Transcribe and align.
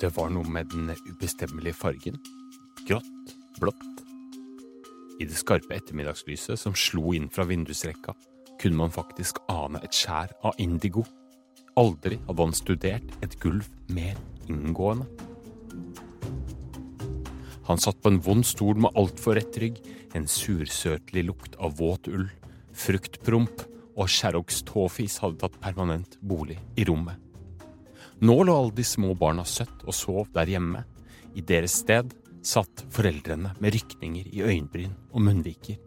Det 0.00 0.08
var 0.16 0.30
noe 0.32 0.48
med 0.48 0.70
den 0.72 0.88
ubestemmelige 1.10 1.76
fargen. 1.76 2.14
Grått, 2.88 3.34
blått. 3.60 3.98
I 5.20 5.26
det 5.28 5.36
skarpe 5.36 5.76
ettermiddagslyset 5.76 6.56
som 6.56 6.72
slo 6.72 7.12
inn 7.12 7.28
fra 7.28 7.44
vindusrekka, 7.44 8.14
kunne 8.62 8.80
man 8.80 8.94
faktisk 8.94 9.42
ane 9.52 9.82
et 9.84 9.92
skjær 9.92 10.32
av 10.40 10.56
indigo. 10.56 11.04
Aldri 11.76 12.16
hadde 12.24 12.48
han 12.48 12.56
studert 12.56 13.12
et 13.20 13.36
gulv 13.44 13.68
mer 13.92 14.16
inngående. 14.48 15.04
Han 17.68 17.78
satt 17.78 18.00
på 18.00 18.14
en 18.14 18.22
vond 18.24 18.46
stol 18.48 18.80
med 18.80 18.96
altfor 18.96 19.36
rett 19.36 19.60
rygg, 19.60 19.82
en 20.16 20.24
sursøtlig 20.24 21.28
lukt 21.28 21.60
av 21.60 21.76
våt 21.76 22.08
ull, 22.08 22.30
fruktpromp 22.72 23.68
og 24.00 24.08
Sherrocks 24.08 24.64
tåfis 24.64 25.20
hadde 25.20 25.44
tatt 25.44 25.60
permanent 25.60 26.16
bolig 26.24 26.56
i 26.80 26.88
rommet. 26.88 27.29
Nå 28.20 28.42
lå 28.44 28.56
alle 28.56 28.74
de 28.76 28.84
små 28.84 29.14
barna 29.16 29.46
søtt 29.48 29.84
og 29.86 29.94
sov 29.96 30.26
der 30.34 30.50
hjemme. 30.52 30.82
I 31.32 31.40
deres 31.46 31.78
sted 31.80 32.12
satt 32.44 32.82
foreldrene 32.92 33.54
med 33.60 33.72
rykninger 33.72 34.28
i 34.28 34.42
øyenbryn 34.44 34.92
og 35.12 35.24
munnviker. 35.24 35.78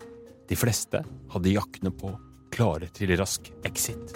De 0.49 0.57
fleste 0.57 1.03
hadde 1.33 1.53
jakkene 1.53 1.91
på, 1.93 2.09
klare 2.53 2.89
til 2.93 3.13
rask 3.19 3.51
exit. 3.65 4.15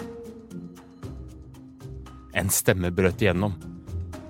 En 2.34 2.50
stemme 2.50 2.90
brøt 2.94 3.22
igjennom. 3.22 3.54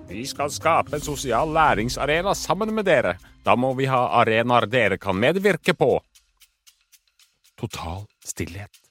Vi 0.08 0.24
skal 0.28 0.52
skape 0.52 0.96
en 0.96 1.04
sosial 1.04 1.52
læringsarena 1.52 2.34
sammen 2.36 2.74
med 2.76 2.88
dere. 2.88 3.16
Da 3.44 3.56
må 3.56 3.72
vi 3.76 3.88
ha 3.88 4.02
arenaer 4.20 4.68
dere 4.68 5.00
kan 5.00 5.16
medvirke 5.16 5.72
på. 5.76 5.94
Total 7.56 8.04
stillhet. 8.24 8.87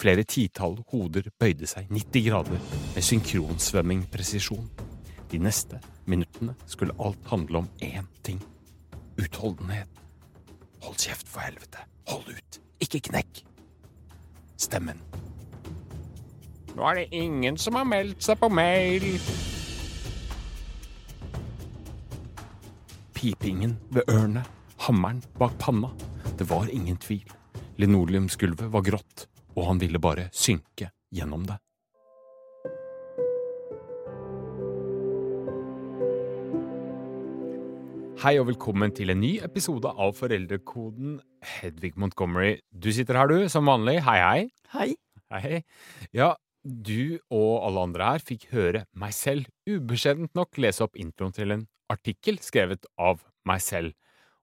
Flere 0.00 0.22
titall 0.24 0.78
hoder 0.88 1.26
bøyde 1.36 1.66
seg 1.68 1.90
90 1.92 2.22
grader 2.24 2.60
med 2.94 3.04
synkronsvømming-presisjon. 3.04 4.70
De 5.28 5.38
neste 5.38 5.76
minuttene 6.08 6.54
skulle 6.64 6.94
alt 7.04 7.26
handle 7.28 7.58
om 7.58 7.68
én 7.84 8.06
ting. 8.24 8.40
Utholdenhet. 9.20 9.88
Hold 10.80 10.96
kjeft, 10.96 11.28
for 11.28 11.44
helvete. 11.44 11.84
Hold 12.08 12.32
ut. 12.32 12.60
Ikke 12.80 13.02
knekk. 13.10 13.42
Stemmen. 14.56 15.02
Nå 16.72 16.86
er 16.88 17.02
det 17.02 17.08
ingen 17.12 17.58
som 17.60 17.76
har 17.76 17.84
meldt 17.84 18.24
seg 18.24 18.40
på 18.40 18.48
mail. 18.48 19.04
Pipingen 23.12 23.76
ved 23.92 24.08
ørene, 24.08 24.46
hammeren 24.86 25.20
bak 25.36 25.58
panna. 25.60 25.92
Det 26.38 26.48
var 26.48 26.72
ingen 26.72 26.96
tvil. 26.96 27.28
Linoleumsgulvet 27.76 28.72
var 28.72 28.86
grått, 28.86 29.26
og 29.60 29.66
han 29.68 29.80
ville 29.82 30.00
bare 30.00 30.30
synke 30.32 30.88
gjennom 31.12 31.44
det. 31.48 31.58
Hei 38.20 38.34
og 38.36 38.50
velkommen 38.50 38.92
til 38.92 39.12
en 39.14 39.20
ny 39.22 39.38
episode 39.44 39.88
av 39.88 40.12
Foreldrekoden. 40.18 41.20
Hedvig 41.56 41.94
Montgomery, 41.96 42.58
du 42.68 42.90
sitter 42.92 43.16
her, 43.16 43.30
du, 43.32 43.48
som 43.48 43.68
vanlig. 43.68 43.96
Hei, 44.04 44.18
hei. 44.20 44.42
Hei. 44.74 44.88
Hei. 45.32 45.62
Ja, 46.12 46.34
du 46.60 47.16
og 47.32 47.64
alle 47.64 47.86
andre 47.88 48.10
her 48.12 48.24
fikk 48.24 48.50
høre 48.52 48.84
meg 48.92 49.14
selv 49.16 49.48
ubeskjedent 49.64 50.36
nok 50.36 50.60
lese 50.60 50.84
opp 50.84 51.00
introen 51.00 51.32
til 51.32 51.56
en 51.56 51.64
artikkel 51.92 52.36
skrevet 52.44 52.84
av 53.00 53.24
meg 53.48 53.64
selv. 53.64 53.96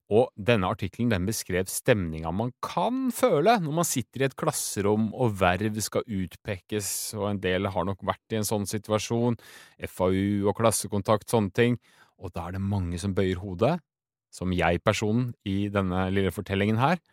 Og 0.08 0.30
denne 0.40 0.70
artikkelen 0.72 1.10
den 1.12 1.26
beskrev 1.28 1.68
stemninga 1.68 2.32
man 2.32 2.54
kan 2.64 3.10
føle 3.12 3.58
når 3.60 3.74
man 3.82 3.88
sitter 3.88 4.24
i 4.24 4.28
et 4.30 4.38
klasserom 4.40 5.10
og 5.12 5.36
verv 5.42 5.82
skal 5.84 6.08
utpekes, 6.08 6.90
og 7.18 7.34
en 7.34 7.42
del 7.44 7.68
har 7.74 7.88
nok 7.88 8.06
vært 8.08 8.36
i 8.36 8.40
en 8.40 8.48
sånn 8.48 8.68
situasjon, 8.70 9.36
FAU 9.84 10.48
og 10.48 10.56
klassekontakt, 10.62 11.28
sånne 11.28 11.52
ting, 11.52 11.76
og 12.24 12.32
da 12.32 12.48
er 12.48 12.56
det 12.56 12.64
mange 12.64 13.00
som 13.02 13.14
bøyer 13.18 13.42
hodet, 13.44 13.76
som 14.32 14.56
jeg-personen 14.56 15.34
i 15.48 15.68
denne 15.74 16.08
lille 16.14 16.32
fortellingen 16.32 16.80
her, 16.80 17.04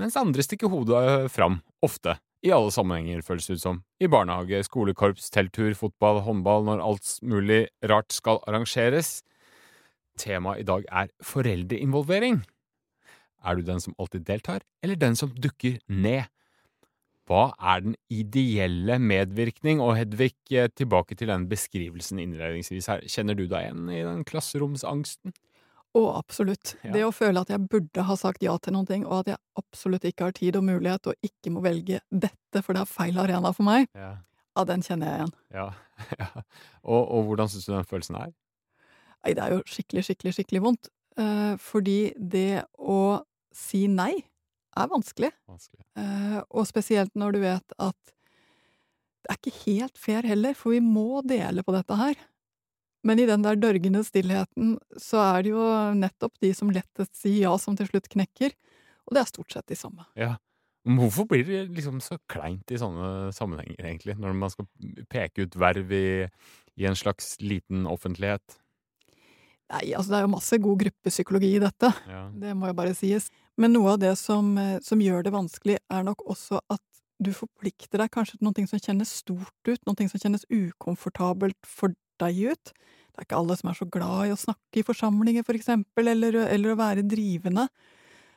mens 0.00 0.16
andre 0.16 0.44
stikker 0.46 0.72
hodet 0.72 1.28
fram, 1.34 1.60
ofte, 1.84 2.16
i 2.46 2.52
alle 2.54 2.70
sammenhenger, 2.70 3.24
føles 3.26 3.48
det 3.48 3.58
ut 3.58 3.64
som, 3.64 3.80
i 3.98 4.08
barnehage, 4.10 4.60
skolekorps, 4.68 5.26
telttur, 5.34 5.72
fotball, 5.74 6.22
håndball, 6.22 6.64
når 6.68 6.84
alt 6.86 7.16
mulig 7.26 7.64
rart 7.90 8.14
skal 8.14 8.38
arrangeres. 8.46 9.18
Temaet 10.18 10.60
i 10.64 10.66
dag 10.68 10.84
er 10.90 11.08
foreldreinvolvering. 11.24 12.42
Er 13.46 13.54
du 13.56 13.62
den 13.62 13.80
som 13.80 13.94
alltid 13.98 14.24
deltar, 14.26 14.64
eller 14.82 14.98
den 14.98 15.14
som 15.16 15.30
dukker 15.34 15.78
ned? 15.88 16.26
Hva 17.28 17.50
er 17.60 17.82
den 17.84 17.94
ideelle 18.10 18.96
medvirkning? 19.04 19.82
Og 19.84 19.94
Hedvig, 19.98 20.32
eh, 20.50 20.70
tilbake 20.72 21.14
til 21.14 21.28
den 21.28 21.44
beskrivelsen 21.50 22.18
innledningsvis 22.22 22.88
her. 22.88 23.02
Kjenner 23.04 23.36
du 23.36 23.44
deg 23.46 23.66
igjen 23.68 23.90
i 23.92 24.00
den 24.06 24.24
klasseromsangsten? 24.24 25.34
Å, 25.96 26.00
absolutt. 26.18 26.74
Ja. 26.84 26.92
Det 26.94 27.02
å 27.04 27.12
føle 27.12 27.40
at 27.44 27.48
jeg 27.52 27.66
burde 27.68 28.04
ha 28.08 28.16
sagt 28.16 28.42
ja 28.44 28.56
til 28.60 28.74
noen 28.76 28.88
ting, 28.88 29.04
og 29.06 29.22
at 29.22 29.34
jeg 29.34 29.38
absolutt 29.60 30.04
ikke 30.08 30.28
har 30.28 30.34
tid 30.36 30.56
og 30.56 30.64
mulighet, 30.68 31.06
og 31.12 31.14
ikke 31.24 31.52
må 31.52 31.62
velge 31.64 32.00
dette, 32.10 32.62
for 32.64 32.76
det 32.76 32.82
er 32.84 32.90
feil 32.92 33.20
arena 33.20 33.52
for 33.56 33.64
meg, 33.68 33.88
Ja. 33.96 34.16
ja, 34.56 34.64
den 34.68 34.82
kjenner 34.84 35.06
jeg 35.12 35.20
igjen. 35.22 35.32
ja. 35.54 35.68
ja. 36.20 36.28
Og, 36.84 37.02
og 37.10 37.24
hvordan 37.28 37.48
syns 37.50 37.66
du 37.66 37.72
den 37.74 37.88
følelsen 37.88 38.16
er? 38.20 38.32
Nei, 39.28 39.34
det 39.36 39.44
er 39.44 39.58
jo 39.58 39.64
skikkelig, 39.68 40.06
skikkelig, 40.06 40.32
skikkelig 40.38 40.60
vondt. 40.64 40.88
Eh, 41.20 41.54
fordi 41.60 42.14
det 42.16 42.64
å 42.80 43.20
si 43.52 43.84
nei 43.92 44.14
er 44.78 44.88
vanskelig. 44.88 45.28
Vanskelig. 45.50 45.84
Eh, 46.00 46.38
og 46.48 46.64
spesielt 46.68 47.12
når 47.18 47.36
du 47.36 47.40
vet 47.42 47.74
at 47.76 48.14
det 49.26 49.34
er 49.34 49.40
ikke 49.42 49.64
helt 49.66 50.00
fair 50.00 50.24
heller, 50.24 50.56
for 50.56 50.72
vi 50.72 50.80
må 50.80 51.20
dele 51.26 51.60
på 51.66 51.74
dette 51.74 51.98
her. 51.98 52.16
Men 53.04 53.20
i 53.20 53.26
den 53.28 53.44
der 53.44 53.58
dørgende 53.60 54.00
stillheten 54.06 54.78
så 54.96 55.20
er 55.26 55.44
det 55.44 55.52
jo 55.52 55.66
nettopp 55.98 56.38
de 56.40 56.54
som 56.56 56.70
lettest 56.72 57.18
sier 57.18 57.50
ja, 57.50 57.52
som 57.60 57.76
til 57.76 57.90
slutt 57.90 58.08
knekker. 58.08 58.54
Og 59.04 59.16
det 59.16 59.20
er 59.20 59.28
stort 59.28 59.52
sett 59.52 59.68
de 59.68 59.76
samme. 59.76 60.08
Ja. 60.16 60.38
Men 60.86 61.02
hvorfor 61.02 61.26
blir 61.28 61.44
det 61.44 61.66
liksom 61.76 61.98
så 62.00 62.16
kleint 62.32 62.70
i 62.72 62.78
sånne 62.80 63.34
sammenhenger, 63.36 63.76
egentlig? 63.82 64.16
Når 64.16 64.38
man 64.38 64.54
skal 64.54 64.68
peke 65.12 65.44
ut 65.44 65.58
verv 65.60 65.92
i, 65.92 66.24
i 66.80 66.88
en 66.88 66.96
slags 66.96 67.34
liten 67.44 67.84
offentlighet? 67.90 68.56
Nei, 69.68 69.90
altså 69.92 70.14
det 70.14 70.18
er 70.18 70.24
jo 70.24 70.32
masse 70.32 70.58
god 70.64 70.78
gruppepsykologi 70.80 71.50
i 71.58 71.60
dette. 71.60 71.90
Ja. 72.08 72.22
Det 72.32 72.54
må 72.56 72.70
jo 72.70 72.76
bare 72.78 72.94
sies. 72.96 73.28
Men 73.60 73.74
noe 73.76 73.96
av 73.96 73.98
det 74.00 74.14
som, 74.16 74.54
eh, 74.58 74.78
som 74.84 75.00
gjør 75.02 75.26
det 75.26 75.34
vanskelig, 75.34 75.76
er 75.92 76.06
nok 76.06 76.24
også 76.24 76.60
at 76.72 76.84
du 77.20 77.32
forplikter 77.34 77.98
deg 77.98 78.12
kanskje 78.14 78.38
til 78.38 78.46
noe 78.46 78.66
som 78.70 78.80
kjennes 78.80 79.12
stort 79.20 79.68
ut, 79.68 79.80
noe 79.84 80.08
som 80.08 80.22
kjennes 80.22 80.46
ukomfortabelt 80.48 81.58
for 81.66 81.92
deg 82.22 82.54
ut. 82.54 82.72
Det 82.72 83.20
er 83.20 83.26
ikke 83.26 83.40
alle 83.40 83.56
som 83.58 83.70
er 83.72 83.78
så 83.80 83.88
glad 83.90 84.28
i 84.28 84.32
å 84.32 84.38
snakke 84.38 84.80
i 84.80 84.86
forsamlinger, 84.86 85.44
for 85.44 85.58
eksempel, 85.58 86.08
eller, 86.14 86.38
eller 86.46 86.72
å 86.72 86.78
være 86.78 87.02
drivende. 87.02 87.66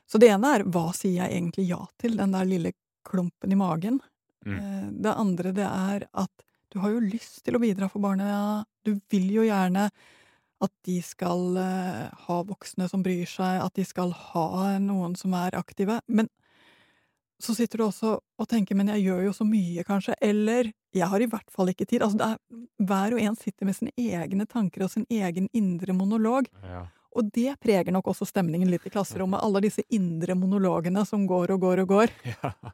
Så 0.10 0.20
det 0.20 0.32
ene 0.34 0.56
er 0.58 0.66
hva 0.68 0.90
sier 0.98 1.22
jeg 1.22 1.38
egentlig 1.38 1.70
ja 1.70 1.80
til, 2.02 2.18
den 2.18 2.34
der 2.34 2.50
lille 2.50 2.74
klumpen 3.08 3.54
i 3.54 3.60
magen. 3.60 4.02
Mm. 4.44 4.58
Eh, 4.58 4.88
Det 5.06 5.14
andre 5.14 5.54
det 5.56 5.68
er 5.70 6.08
at 6.12 6.48
du 6.72 6.80
har 6.82 6.92
jo 6.92 7.04
lyst 7.04 7.44
til 7.46 7.56
å 7.56 7.62
bidra 7.62 7.88
for 7.92 8.02
barna, 8.04 8.66
du 8.84 8.96
vil 9.12 9.30
jo 9.38 9.46
gjerne 9.46 9.90
at 10.62 10.74
de 10.86 11.00
skal 11.06 11.58
eh, 11.58 12.12
ha 12.28 12.38
voksne 12.46 12.88
som 12.90 13.04
bryr 13.06 13.26
seg, 13.30 13.62
at 13.64 13.74
de 13.78 13.86
skal 13.88 14.14
ha 14.14 14.78
noen 14.82 15.16
som 15.18 15.34
er 15.38 15.58
aktive. 15.58 16.00
Men 16.08 16.30
så 17.42 17.56
sitter 17.58 17.82
du 17.82 17.88
også 17.88 18.20
og 18.22 18.48
tenker 18.50 18.76
'men 18.76 18.94
jeg 18.94 19.08
gjør 19.08 19.24
jo 19.26 19.34
så 19.34 19.46
mye', 19.46 19.84
kanskje, 19.84 20.14
eller 20.22 20.72
'jeg 20.94 21.08
har 21.08 21.22
i 21.22 21.26
hvert 21.26 21.50
fall 21.50 21.68
ikke 21.70 21.86
tid'. 21.86 22.02
Altså, 22.02 22.20
er, 22.22 22.38
hver 22.78 23.14
og 23.14 23.22
en 23.22 23.36
sitter 23.36 23.66
med 23.66 23.76
sine 23.76 23.92
egne 23.98 24.46
tanker 24.46 24.84
og 24.84 24.92
sin 24.92 25.06
egen 25.10 25.50
indre 25.54 25.94
monolog. 25.94 26.46
Ja. 26.64 26.86
Og 27.16 27.32
det 27.34 27.60
preger 27.60 27.92
nok 27.92 28.08
også 28.08 28.26
stemningen 28.26 28.70
litt 28.70 28.86
i 28.86 28.90
klasserommet, 28.90 29.44
alle 29.44 29.62
disse 29.62 29.84
indre 29.90 30.36
monologene 30.36 31.06
som 31.06 31.28
går 31.28 31.52
og 31.52 31.60
går 31.60 31.80
og 31.80 31.88
går. 31.88 32.10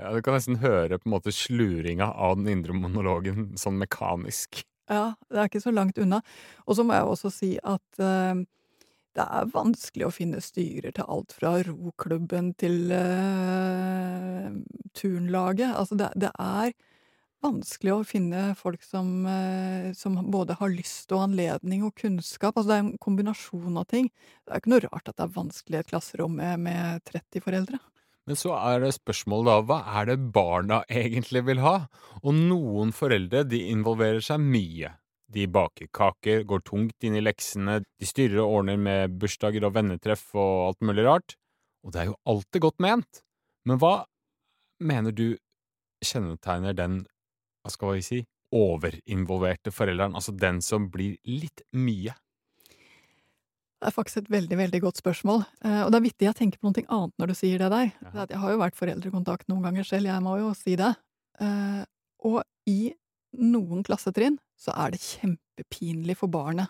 Ja. 0.00 0.08
ja, 0.08 0.12
du 0.12 0.22
kan 0.22 0.34
nesten 0.34 0.56
høre 0.58 0.98
på 0.98 1.06
en 1.06 1.12
måte 1.12 1.30
sluringa 1.30 2.10
av 2.10 2.36
den 2.36 2.48
indre 2.48 2.72
monologen 2.72 3.52
sånn 3.56 3.78
mekanisk. 3.78 4.64
Ja, 4.90 5.12
det 5.30 5.38
er 5.38 5.50
ikke 5.50 5.62
så 5.62 5.72
langt 5.74 5.98
unna. 6.02 6.18
Og 6.66 6.76
så 6.78 6.84
må 6.86 6.96
jeg 6.96 7.06
også 7.06 7.30
si 7.32 7.50
at 7.62 8.02
eh, 8.02 8.42
det 9.18 9.26
er 9.26 9.50
vanskelig 9.54 10.06
å 10.06 10.14
finne 10.14 10.42
styrer 10.42 10.94
til 10.94 11.06
alt 11.10 11.34
fra 11.36 11.56
roklubben 11.66 12.52
til 12.60 12.92
eh, 12.94 14.48
turnlaget. 14.98 15.70
Altså, 15.74 15.98
det, 15.98 16.10
det 16.18 16.32
er 16.34 16.74
vanskelig 17.44 17.94
å 17.94 18.04
finne 18.04 18.42
folk 18.58 18.82
som, 18.84 19.12
eh, 19.30 19.90
som 19.96 20.18
både 20.30 20.58
har 20.60 20.74
lyst 20.74 21.12
og 21.14 21.28
anledning 21.28 21.86
og 21.86 21.94
kunnskap. 22.02 22.56
Altså, 22.56 22.72
det 22.72 22.78
er 22.78 22.84
en 22.88 22.98
kombinasjon 23.02 23.78
av 23.80 23.88
ting. 23.90 24.10
Det 24.44 24.54
er 24.54 24.62
ikke 24.62 24.74
noe 24.74 24.84
rart 24.88 25.08
at 25.08 25.16
det 25.16 25.26
er 25.26 25.38
vanskelig 25.38 25.78
i 25.78 25.84
et 25.84 25.94
klasserom 25.94 26.36
med, 26.42 26.66
med 26.66 27.06
30 27.10 27.46
foreldre. 27.46 27.80
Men 28.30 28.38
så 28.38 28.52
er 28.54 28.84
det 28.84 28.92
spørsmålet 28.94 29.48
da, 29.48 29.54
hva 29.66 29.76
er 29.98 30.04
det 30.06 30.20
barna 30.30 30.76
egentlig 31.02 31.40
vil 31.48 31.58
ha? 31.64 31.88
Og 32.22 32.36
noen 32.36 32.92
foreldre 32.94 33.40
de 33.42 33.58
involverer 33.72 34.22
seg 34.22 34.38
mye. 34.38 34.92
De 35.34 35.48
baker 35.50 35.88
kaker, 35.90 36.44
går 36.46 36.62
tungt 36.62 37.06
inn 37.06 37.16
i 37.18 37.24
leksene, 37.24 37.80
de 37.82 38.06
styrer 38.06 38.38
og 38.44 38.60
ordner 38.60 38.78
med 38.78 39.16
bursdager 39.18 39.66
og 39.66 39.74
vennetreff 39.74 40.28
og 40.38 40.68
alt 40.68 40.86
mulig 40.86 41.08
rart. 41.08 41.34
Og 41.82 41.90
det 41.90 42.04
er 42.04 42.08
jo 42.12 42.16
alltid 42.30 42.62
godt 42.68 42.78
ment. 42.86 43.22
Men 43.66 43.82
hva 43.82 43.94
mener 44.78 45.10
du 45.10 45.26
kjennetegner 45.98 46.78
den, 46.78 47.00
hva 47.66 47.74
skal 47.74 47.96
vi 47.96 48.06
si, 48.12 48.20
overinvolverte 48.54 49.74
forelderen, 49.74 50.14
altså 50.14 50.38
den 50.38 50.62
som 50.62 50.86
blir 50.94 51.18
litt 51.26 51.66
mye? 51.74 52.14
Det 53.80 53.88
er 53.88 53.94
faktisk 53.96 54.20
et 54.20 54.30
veldig 54.30 54.56
veldig 54.60 54.80
godt 54.84 54.98
spørsmål. 55.00 55.44
Eh, 55.64 55.82
og 55.86 55.90
det 55.92 55.98
er 56.00 56.04
vittig, 56.04 56.26
jeg 56.28 56.36
tenker 56.36 56.60
på 56.60 56.68
noe 56.68 56.82
annet 56.92 57.14
når 57.22 57.30
du 57.32 57.34
sier 57.38 57.58
det 57.62 57.70
der. 57.72 57.92
Det 58.12 58.24
at 58.26 58.34
jeg 58.34 58.40
har 58.42 58.52
jo 58.52 58.58
vært 58.60 58.76
foreldrekontakt 58.76 59.48
noen 59.48 59.62
ganger 59.64 59.86
selv, 59.88 60.10
jeg 60.10 60.24
må 60.26 60.34
jo 60.38 60.50
si 60.58 60.74
det. 60.76 60.90
Eh, 61.40 61.80
og 62.28 62.42
i 62.68 62.92
noen 63.40 63.80
klassetrinn 63.86 64.36
så 64.60 64.74
er 64.76 64.92
det 64.92 65.00
kjempepinlig 65.00 66.18
for 66.20 66.28
barnet 66.28 66.68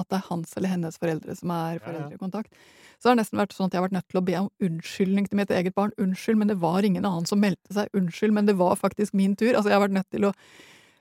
at 0.00 0.08
det 0.08 0.18
er 0.18 0.28
hans 0.30 0.52
eller 0.56 0.72
hennes 0.72 0.96
foreldre 1.00 1.34
som 1.36 1.50
er 1.52 1.80
foreldrekontakt. 1.84 2.52
Så 3.00 3.08
det 3.08 3.10
har 3.10 3.18
nesten 3.20 3.40
vært 3.40 3.52
sånn 3.56 3.68
at 3.68 3.74
jeg 3.74 3.80
har 3.80 3.86
vært 3.88 3.96
nødt 3.96 4.08
til 4.12 4.20
å 4.20 4.24
be 4.24 4.36
om 4.38 4.50
unnskyldning 4.64 5.26
til 5.28 5.40
mitt 5.40 5.50
eget 5.56 5.74
barn. 5.76 5.92
Unnskyld, 6.00 6.38
men 6.40 6.48
det 6.52 6.58
var 6.60 6.84
ingen 6.84 7.04
annen 7.08 7.28
som 7.28 7.40
meldte 7.40 7.72
seg. 7.76 7.88
Unnskyld, 7.96 8.32
men 8.36 8.48
det 8.48 8.56
var 8.60 8.76
faktisk 8.80 9.16
min 9.16 9.36
tur. 9.36 9.54
Altså, 9.54 9.68
jeg 9.72 9.76
har 9.78 9.84
vært 9.88 9.96
nødt 9.96 10.10
til 10.12 10.28
å 10.28 10.32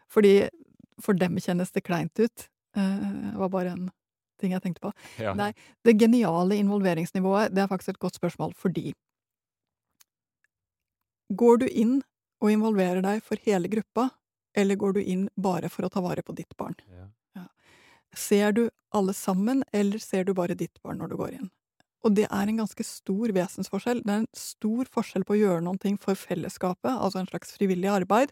Fordi 0.10 0.50
for 1.00 1.14
dem 1.14 1.36
kjennes 1.38 1.72
det 1.72 1.84
kleint 1.84 2.20
ut. 2.20 2.48
Eh, 2.76 3.32
Det 3.32 3.38
var 3.38 3.50
bare 3.50 3.72
en 3.76 3.90
ting 4.42 4.56
jeg 4.56 4.64
tenkte 4.64 4.88
på. 4.88 4.94
Ja. 5.22 5.36
Nei, 5.38 5.52
det 5.86 5.98
geniale 6.02 6.58
involveringsnivået, 6.62 7.54
det 7.56 7.64
er 7.64 7.72
faktisk 7.72 7.96
et 7.96 8.04
godt 8.08 8.20
spørsmål, 8.20 8.56
fordi 8.58 8.94
Går 11.30 11.60
du 11.62 11.68
inn 11.68 12.00
og 12.42 12.50
involverer 12.50 13.04
deg 13.06 13.20
for 13.22 13.38
hele 13.46 13.70
gruppa, 13.70 14.08
eller 14.58 14.80
går 14.82 14.96
du 14.98 15.02
inn 15.04 15.28
bare 15.38 15.70
for 15.70 15.86
å 15.86 15.92
ta 15.94 16.02
vare 16.02 16.24
på 16.26 16.34
ditt 16.34 16.56
barn? 16.58 16.74
Ja. 16.90 17.06
Ser 18.18 18.52
du 18.58 18.70
alle 18.96 19.14
sammen, 19.14 19.64
eller 19.74 20.02
ser 20.02 20.26
du 20.26 20.34
bare 20.34 20.58
ditt 20.58 20.82
barn 20.82 20.98
når 20.98 21.12
du 21.12 21.18
går 21.20 21.36
inn? 21.38 21.50
Og 22.08 22.16
det 22.16 22.26
er 22.32 22.48
en 22.48 22.62
ganske 22.62 22.84
stor 22.88 23.34
vesensforskjell. 23.36 24.02
Det 24.06 24.14
er 24.14 24.22
en 24.24 24.30
stor 24.34 24.88
forskjell 24.90 25.26
på 25.28 25.36
å 25.36 25.40
gjøre 25.40 25.64
noen 25.66 25.80
ting 25.82 25.98
for 26.00 26.18
fellesskapet, 26.18 26.92
altså 26.96 27.22
en 27.22 27.30
slags 27.30 27.52
frivillig 27.58 27.92
arbeid, 27.92 28.32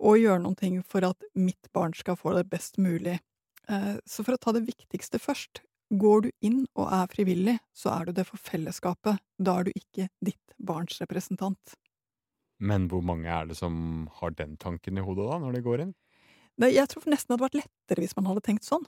og 0.00 0.20
gjøre 0.20 0.42
noen 0.44 0.58
ting 0.58 0.78
for 0.86 1.04
at 1.08 1.26
mitt 1.34 1.70
barn 1.74 1.94
skal 1.96 2.18
få 2.20 2.36
det 2.36 2.46
best 2.52 2.78
mulig. 2.78 3.18
Eh, 3.70 3.96
Så 4.06 4.24
for 4.24 4.34
å 4.36 4.40
ta 4.40 4.52
det 4.52 4.66
viktigste 4.66 5.18
først, 5.22 5.62
går 5.90 6.22
du 6.26 6.30
inn 6.42 6.66
og 6.74 6.90
er 6.92 7.06
frivillig, 7.12 7.58
så 7.74 7.92
er 8.00 8.06
du 8.06 8.12
det 8.12 8.26
for 8.26 8.38
fellesskapet. 8.42 9.20
Da 9.38 9.58
er 9.60 9.64
du 9.68 9.72
ikke 9.74 10.08
ditt 10.24 10.56
barns 10.58 10.98
representant. 11.00 11.76
Men 12.58 12.88
hvor 12.88 13.02
mange 13.04 13.28
er 13.28 13.46
det 13.46 13.56
som 13.58 14.08
har 14.20 14.32
den 14.36 14.56
tanken 14.56 14.98
i 14.98 15.04
hodet 15.04 15.28
da, 15.28 15.38
når 15.42 15.56
de 15.58 15.64
går 15.66 15.82
inn? 15.86 15.94
Nei, 16.56 16.72
jeg 16.72 16.88
tror 16.88 17.04
nesten 17.12 17.30
det 17.30 17.36
hadde 17.36 17.46
vært 17.46 17.58
lettere 17.60 18.02
hvis 18.04 18.16
man 18.16 18.28
hadde 18.30 18.44
tenkt 18.46 18.64
sånn. 18.66 18.86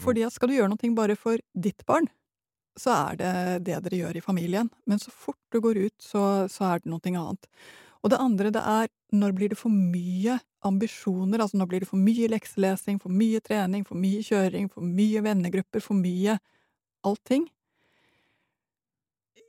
Fordi 0.00 0.24
at 0.26 0.34
skal 0.36 0.50
du 0.50 0.56
gjøre 0.56 0.72
noe 0.72 0.94
bare 0.96 1.16
for 1.18 1.40
ditt 1.54 1.84
barn, 1.88 2.08
så 2.78 2.92
er 3.10 3.16
det 3.20 3.32
det 3.66 3.78
dere 3.86 4.00
gjør 4.02 4.18
i 4.20 4.24
familien. 4.24 4.70
Men 4.88 5.00
så 5.02 5.12
fort 5.12 5.40
du 5.52 5.60
går 5.64 5.80
ut, 5.86 5.96
så, 6.00 6.46
så 6.48 6.70
er 6.74 6.82
det 6.82 6.92
noe 6.92 7.00
annet. 7.10 7.48
Og 8.00 8.12
det 8.12 8.20
andre, 8.20 8.50
det 8.54 8.62
er 8.64 8.88
når 9.12 9.34
blir 9.36 9.52
det 9.52 9.58
for 9.60 9.72
mye 9.72 10.38
ambisjoner? 10.64 11.42
Altså 11.42 11.58
når 11.60 11.70
blir 11.70 11.84
det 11.84 11.90
for 11.90 12.00
mye 12.00 12.28
lekselesing, 12.32 13.00
for 13.02 13.12
mye 13.12 13.40
trening, 13.44 13.84
for 13.86 14.00
mye 14.00 14.22
kjøring, 14.24 14.70
for 14.72 14.84
mye 14.86 15.22
vennegrupper, 15.24 15.84
for 15.84 15.98
mye 15.98 16.38
allting? 17.06 17.48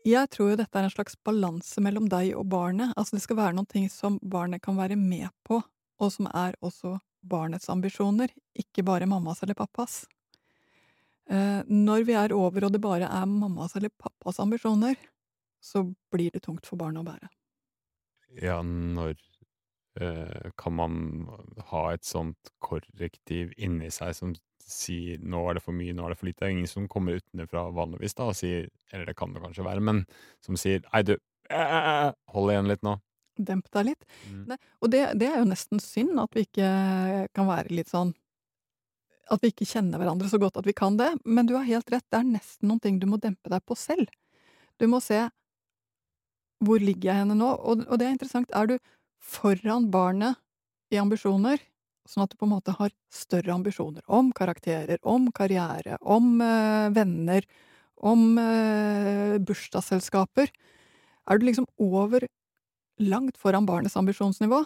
Jeg 0.07 0.31
tror 0.33 0.51
jo 0.51 0.57
dette 0.57 0.79
er 0.79 0.87
en 0.87 0.93
slags 0.93 1.15
balanse 1.25 1.81
mellom 1.83 2.07
deg 2.09 2.33
og 2.37 2.47
barnet. 2.49 2.95
Altså 2.97 3.15
det 3.17 3.23
skal 3.25 3.37
være 3.37 3.55
noen 3.57 3.69
ting 3.69 3.85
som 3.93 4.17
barnet 4.23 4.63
kan 4.65 4.79
være 4.79 4.97
med 4.97 5.29
på, 5.47 5.61
og 6.01 6.13
som 6.13 6.29
er 6.33 6.57
også 6.65 6.97
barnets 7.21 7.69
ambisjoner, 7.69 8.31
ikke 8.57 8.83
bare 8.83 9.05
mammas 9.05 9.43
eller 9.45 9.53
pappas. 9.53 10.01
Eh, 11.29 11.61
når 11.69 12.07
vi 12.07 12.17
er 12.17 12.33
over 12.33 12.65
og 12.65 12.73
det 12.73 12.81
bare 12.81 13.07
er 13.07 13.29
mammas 13.29 13.77
eller 13.77 13.93
pappas 13.93 14.41
ambisjoner, 14.41 14.97
så 15.61 15.85
blir 16.11 16.33
det 16.33 16.41
tungt 16.47 16.65
for 16.65 16.81
barnet 16.81 17.03
å 17.03 17.07
bære. 17.11 17.29
Ja, 18.39 18.61
når 18.63 19.17
eh, 19.99 20.51
kan 20.57 20.75
man 20.77 21.27
ha 21.71 21.83
et 21.93 22.07
sånt 22.07 22.53
korrektiv 22.63 23.51
inni 23.57 23.91
seg 23.91 24.15
som 24.15 24.33
sier 24.61 25.19
'nå 25.19 25.41
er 25.49 25.57
det 25.57 25.63
for 25.65 25.75
mye, 25.75 25.93
nå 25.93 26.05
er 26.05 26.13
det 26.13 26.19
for 26.19 26.29
lite'? 26.29 26.39
Det 26.39 26.47
er 26.47 26.55
ingen 26.55 26.69
som 26.69 26.87
kommer 26.87 27.19
utenfra 27.19 27.65
vanligvis 27.75 28.15
da 28.15 28.29
og 28.31 28.37
sier 28.37 28.69
Eller 28.93 29.05
det 29.05 29.17
kan 29.17 29.33
det 29.33 29.41
kanskje 29.43 29.65
være, 29.65 29.81
men 29.81 30.05
som 30.41 30.55
sier 30.55 30.79
'nei, 30.79 31.03
du, 31.03 31.17
eh, 31.49 32.11
hold 32.27 32.51
igjen 32.51 32.67
litt 32.67 32.83
nå'. 32.83 32.99
Demp 33.37 33.71
deg 33.71 33.85
litt. 33.85 34.05
Mm. 34.29 34.43
Nei, 34.47 34.57
og 34.81 34.91
det, 34.91 35.13
det 35.19 35.27
er 35.27 35.39
jo 35.39 35.49
nesten 35.49 35.79
synd 35.79 36.19
at 36.19 36.35
vi 36.35 36.45
ikke 36.45 37.27
kan 37.33 37.47
være 37.47 37.71
litt 37.71 37.89
sånn 37.89 38.13
At 39.31 39.41
vi 39.41 39.47
ikke 39.47 39.65
kjenner 39.65 39.97
hverandre 39.97 40.27
så 40.27 40.37
godt 40.37 40.57
at 40.57 40.65
vi 40.65 40.73
kan 40.73 40.97
det, 40.97 41.13
men 41.23 41.45
du 41.47 41.55
har 41.55 41.63
helt 41.63 41.89
rett, 41.91 42.03
det 42.11 42.19
er 42.19 42.27
nesten 42.27 42.67
noen 42.67 42.81
ting 42.83 42.99
du 42.99 43.07
må 43.07 43.17
dempe 43.17 43.47
deg 43.49 43.63
på 43.63 43.77
selv. 43.79 44.09
Du 44.77 44.87
må 44.91 44.99
se 44.99 45.29
hvor 46.61 46.81
ligger 46.81 47.11
jeg 47.11 47.23
henne 47.23 47.37
nå, 47.37 47.49
og, 47.57 47.83
og 47.87 47.99
det 47.99 48.07
er 48.07 48.15
interessant, 48.15 48.51
er 48.53 48.69
du 48.69 48.77
foran 49.21 49.89
barnet 49.93 50.39
i 50.91 50.99
ambisjoner, 51.01 51.61
sånn 52.09 52.25
at 52.25 52.33
du 52.33 52.39
på 52.39 52.47
en 52.47 52.55
måte 52.55 52.75
har 52.75 52.91
større 53.13 53.53
ambisjoner 53.53 54.03
om 54.11 54.31
karakterer, 54.35 54.99
om 55.07 55.29
karriere, 55.35 55.97
om 56.01 56.41
øh, 56.41 56.91
venner, 56.95 57.45
om 58.01 58.37
øh, 58.41 59.37
bursdagsselskaper, 59.45 60.51
er 61.29 61.39
du 61.39 61.45
liksom 61.45 61.67
over 61.81 62.25
langt 63.01 63.37
foran 63.39 63.67
barnets 63.69 63.97
ambisjonsnivå, 63.97 64.63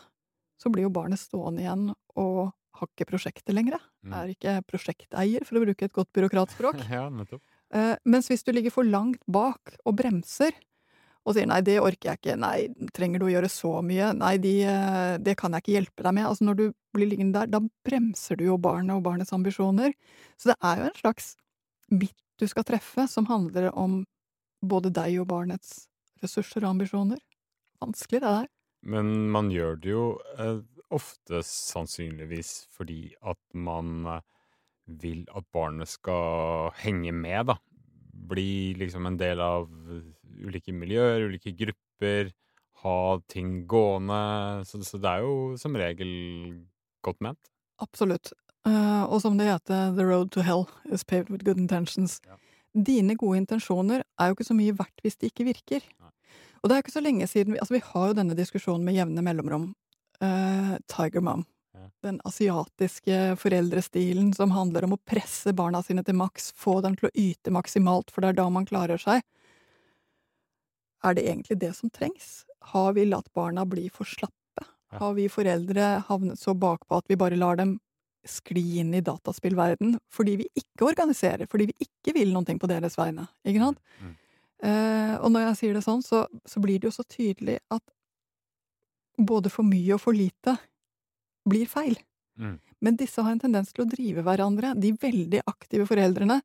så 0.61 0.71
blir 0.71 0.87
jo 0.87 0.93
barnet 0.95 1.19
stående 1.19 1.63
igjen 1.63 1.89
og 2.19 2.53
har 2.75 2.91
ikke 2.91 3.07
prosjektet 3.11 3.55
lenger. 3.55 3.79
Mm. 4.03 4.15
Er 4.15 4.31
ikke 4.33 4.55
prosjekteier, 4.67 5.43
for 5.47 5.59
å 5.59 5.63
bruke 5.63 5.87
et 5.87 5.95
godt 5.95 6.11
byråkratspråk. 6.15 6.79
ja, 6.97 7.07
nettopp. 7.11 7.43
Eh, 7.75 7.95
mens 8.07 8.29
hvis 8.31 8.43
du 8.45 8.51
ligger 8.55 8.73
for 8.73 8.87
langt 8.87 9.21
bak 9.31 9.75
og 9.83 9.97
bremser, 9.99 10.55
og 11.25 11.33
sier 11.33 11.47
'nei, 11.49 11.61
det 11.65 11.79
orker 11.81 12.11
jeg 12.11 12.19
ikke', 12.19 12.37
'nei, 12.37 12.89
trenger 12.93 13.19
du 13.19 13.25
å 13.25 13.33
gjøre 13.33 13.49
så 13.49 13.71
mye', 13.81 14.13
'nei, 14.13 14.35
de, 14.37 14.53
eh, 14.69 15.17
det 15.17 15.35
kan 15.37 15.53
jeg 15.53 15.63
ikke 15.63 15.75
hjelpe 15.77 16.03
deg 16.05 16.13
med', 16.13 16.27
altså 16.29 16.45
når 16.45 16.55
du 16.59 16.65
blir 16.93 17.09
liggende 17.09 17.39
der, 17.39 17.47
da 17.47 17.59
bremser 17.83 18.37
du 18.37 18.45
jo 18.45 18.57
barnet 18.61 18.95
og 18.95 19.03
barnets 19.03 19.33
ambisjoner. 19.33 19.93
Så 20.37 20.53
det 20.53 20.57
er 20.61 20.77
jo 20.77 20.89
en 20.89 21.01
slags 21.01 21.35
midt 21.89 22.15
du 22.39 22.47
skal 22.47 22.63
treffe, 22.67 23.07
som 23.07 23.25
handler 23.25 23.71
om 23.73 24.05
både 24.61 24.91
deg 24.93 25.19
og 25.21 25.27
barnets 25.27 25.87
ressurser 26.21 26.63
og 26.63 26.75
ambisjoner. 26.75 27.19
Vanskelig, 27.81 28.21
det 28.21 28.31
der. 28.39 28.47
Men 28.85 29.29
man 29.31 29.49
gjør 29.49 29.79
det 29.81 29.89
jo 29.89 30.05
eh, 30.37 30.61
ofte 30.93 31.41
sannsynligvis 31.41 32.67
fordi 32.71 33.15
at 33.25 33.39
man 33.53 34.05
eh, 34.05 34.21
vil 34.85 35.25
at 35.33 35.47
barnet 35.53 35.89
skal 35.89 36.69
henge 36.83 37.11
med, 37.11 37.49
da. 37.49 37.57
Bli 38.13 38.75
liksom 38.77 39.09
en 39.09 39.17
del 39.17 39.41
av 39.41 39.65
ulike 40.35 40.73
miljøer, 40.75 41.27
ulike 41.29 41.53
grupper, 41.57 42.31
ha 42.83 42.97
ting 43.31 43.65
gående. 43.69 44.65
Så, 44.67 44.81
så 44.85 44.99
det 45.01 45.11
er 45.11 45.25
jo 45.25 45.35
som 45.59 45.77
regel 45.79 46.11
godt 47.05 47.21
ment. 47.23 47.51
Absolutt. 47.83 48.33
Uh, 48.65 49.05
og 49.05 49.19
som 49.21 49.37
det 49.37 49.49
heter, 49.49 49.93
the 49.93 50.05
road 50.05 50.31
to 50.33 50.41
hell 50.41 50.65
is 50.89 51.05
paved 51.05 51.29
with 51.29 51.45
good 51.45 51.61
intentions. 51.61 52.19
Ja. 52.25 52.37
Dine 52.75 53.15
gode 53.15 53.39
intensjoner 53.43 54.03
er 54.19 54.29
jo 54.29 54.35
ikke 54.35 54.47
så 54.47 54.57
mye 54.57 54.75
verdt 54.75 55.03
hvis 55.05 55.19
de 55.21 55.29
ikke 55.29 55.47
virker. 55.47 55.85
Nei. 56.01 56.11
Og 56.61 56.69
det 56.69 56.75
er 56.75 56.81
ikke 56.81 56.95
så 56.95 57.03
lenge 57.03 57.27
siden 57.29 57.53
vi, 57.53 57.59
Altså, 57.61 57.75
vi 57.77 57.83
har 57.85 58.07
jo 58.09 58.17
denne 58.17 58.37
diskusjonen 58.37 58.87
med 58.87 58.97
jevne 58.97 59.21
mellomrom. 59.25 59.67
Uh, 60.17 60.75
Tiger 60.89 61.21
Mom. 61.21 61.45
Ja. 61.75 61.89
Den 62.07 62.17
asiatiske 62.25 63.35
foreldrestilen 63.37 64.33
som 64.33 64.55
handler 64.55 64.87
om 64.87 64.95
å 64.95 65.01
presse 65.05 65.53
barna 65.53 65.83
sine 65.85 66.03
til 66.07 66.17
maks, 66.17 66.49
få 66.57 66.79
dem 66.81 66.97
til 66.97 67.11
å 67.11 67.13
yte 67.13 67.53
maksimalt, 67.53 68.09
for 68.09 68.23
det 68.23 68.33
er 68.33 68.39
da 68.41 68.47
man 68.49 68.65
klarer 68.65 68.97
seg. 69.01 69.21
Er 71.05 71.15
det 71.17 71.27
egentlig 71.29 71.59
det 71.61 71.71
som 71.77 71.91
trengs? 71.93 72.43
Har 72.73 72.93
vi 72.97 73.05
latt 73.05 73.31
barna 73.33 73.65
bli 73.69 73.87
for 73.93 74.09
slappe? 74.09 74.65
Har 74.95 75.13
vi 75.17 75.27
foreldre 75.29 76.03
havnet 76.07 76.39
så 76.39 76.55
bakpå 76.57 76.97
at 76.97 77.09
vi 77.11 77.17
bare 77.19 77.37
lar 77.37 77.59
dem 77.59 77.77
skli 78.25 78.79
inn 78.81 78.93
i 78.97 79.03
dataspillverden 79.05 79.99
fordi 80.13 80.37
vi 80.39 80.47
ikke 80.57 80.87
organiserer, 80.87 81.45
fordi 81.49 81.67
vi 81.69 81.87
ikke 81.87 82.15
vil 82.15 82.33
ting 82.47 82.57
på 82.61 82.69
deres 82.69 82.97
vegne, 82.97 83.27
ikke 83.45 83.61
sant? 83.61 83.81
Mm. 84.01 84.13
Eh, 84.65 85.13
og 85.19 85.29
når 85.33 85.49
jeg 85.49 85.57
sier 85.59 85.77
det 85.77 85.83
sånn, 85.85 86.01
så, 86.05 86.23
så 86.47 86.63
blir 86.63 86.79
det 86.79 86.89
jo 86.89 86.95
så 86.95 87.05
tydelig 87.05 87.59
at 87.69 87.83
både 89.17 89.51
for 89.53 89.67
mye 89.67 89.93
og 89.95 90.01
for 90.01 90.17
lite 90.17 90.55
blir 91.45 91.69
feil. 91.69 91.97
Mm. 92.39 92.57
Men 92.81 92.97
disse 92.99 93.21
har 93.21 93.35
en 93.35 93.41
tendens 93.41 93.71
til 93.73 93.85
å 93.85 93.89
drive 93.89 94.23
hverandre. 94.25 94.73
De 94.79 94.91
veldig 94.99 95.43
aktive 95.47 95.85
foreldrene 95.89 96.39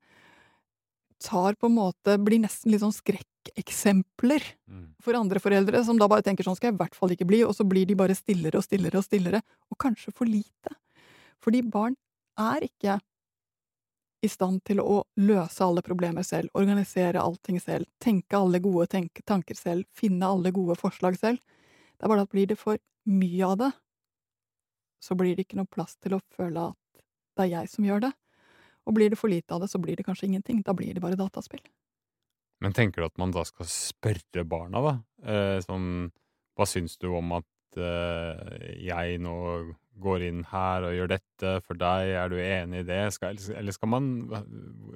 tar 1.22 1.54
på 1.60 1.68
en 1.68 1.76
måte 1.76 2.16
Blir 2.22 2.40
nesten 2.42 2.72
litt 2.72 2.82
sånn 2.82 2.94
skrekkeksempler 2.96 4.42
Mm. 4.70 4.94
for 5.02 5.14
andre 5.14 5.40
foreldre, 5.40 5.84
som 5.84 5.98
da 5.98 6.06
bare 6.08 6.22
tenker 6.22 6.44
sånn 6.44 6.56
skal 6.56 6.70
jeg 6.70 6.74
i 6.74 6.82
hvert 6.82 6.94
fall 6.94 7.10
ikke 7.10 7.26
bli, 7.26 7.42
og 7.44 7.54
så 7.56 7.64
blir 7.66 7.86
de 7.86 7.94
bare 7.94 8.14
stillere 8.14 8.56
og 8.60 8.64
stillere 8.64 8.98
og 9.00 9.04
stillere, 9.04 9.42
og 9.70 9.78
kanskje 9.78 10.12
for 10.14 10.26
lite. 10.26 10.74
Fordi 11.42 11.62
barn 11.62 11.96
er 12.38 12.60
ikke 12.68 13.00
i 14.22 14.28
stand 14.28 14.62
til 14.64 14.80
å 14.80 15.04
løse 15.16 15.64
alle 15.64 15.82
problemer 15.82 16.22
selv, 16.22 16.50
organisere 16.54 17.20
allting 17.20 17.58
selv, 17.60 17.86
tenke 17.98 18.36
alle 18.36 18.60
gode 18.60 18.86
tenk 18.92 19.22
tanker 19.26 19.56
selv, 19.56 19.86
finne 19.96 20.28
alle 20.28 20.52
gode 20.52 20.76
forslag 20.76 21.16
selv. 21.18 21.40
Det 21.98 22.04
er 22.04 22.08
bare 22.08 22.22
at 22.26 22.30
blir 22.32 22.46
det 22.46 22.58
for 22.58 22.76
mye 23.06 23.46
av 23.46 23.56
det, 23.58 23.72
så 25.00 25.16
blir 25.16 25.34
det 25.34 25.46
ikke 25.46 25.56
noe 25.56 25.70
plass 25.72 25.96
til 25.96 26.12
å 26.12 26.20
føle 26.36 26.68
at 26.70 27.02
det 27.36 27.46
er 27.46 27.52
jeg 27.54 27.70
som 27.72 27.84
gjør 27.84 28.00
det. 28.04 28.12
Og 28.88 28.96
blir 28.96 29.12
det 29.12 29.18
for 29.20 29.32
lite 29.32 29.54
av 29.54 29.62
det, 29.62 29.70
så 29.72 29.80
blir 29.82 29.98
det 29.98 30.06
kanskje 30.06 30.28
ingenting. 30.30 30.62
Da 30.66 30.74
blir 30.76 30.94
det 30.94 31.02
bare 31.04 31.18
dataspill. 31.18 31.62
Men 32.60 32.76
tenker 32.76 33.00
du 33.00 33.08
at 33.08 33.20
man 33.20 33.32
da 33.32 33.44
skal 33.48 33.68
spørre 33.70 34.44
barna, 34.48 34.82
da? 34.84 34.94
Eh, 35.24 35.58
sånn 35.64 36.10
Hva 36.58 36.66
syns 36.68 36.98
du 37.00 37.08
om 37.16 37.32
at 37.38 37.78
eh, 37.80 38.74
jeg 38.84 39.20
nå 39.24 39.36
går 40.00 40.22
inn 40.28 40.44
her 40.48 40.84
og 40.86 40.94
gjør 40.94 41.08
dette 41.16 41.54
for 41.66 41.74
deg, 41.80 42.12
er 42.16 42.28
du 42.32 42.36
enig 42.40 42.82
i 42.84 42.86
det? 42.88 43.00
Skal, 43.12 43.36
eller 43.56 43.74
skal 43.74 43.90
man 43.90 44.06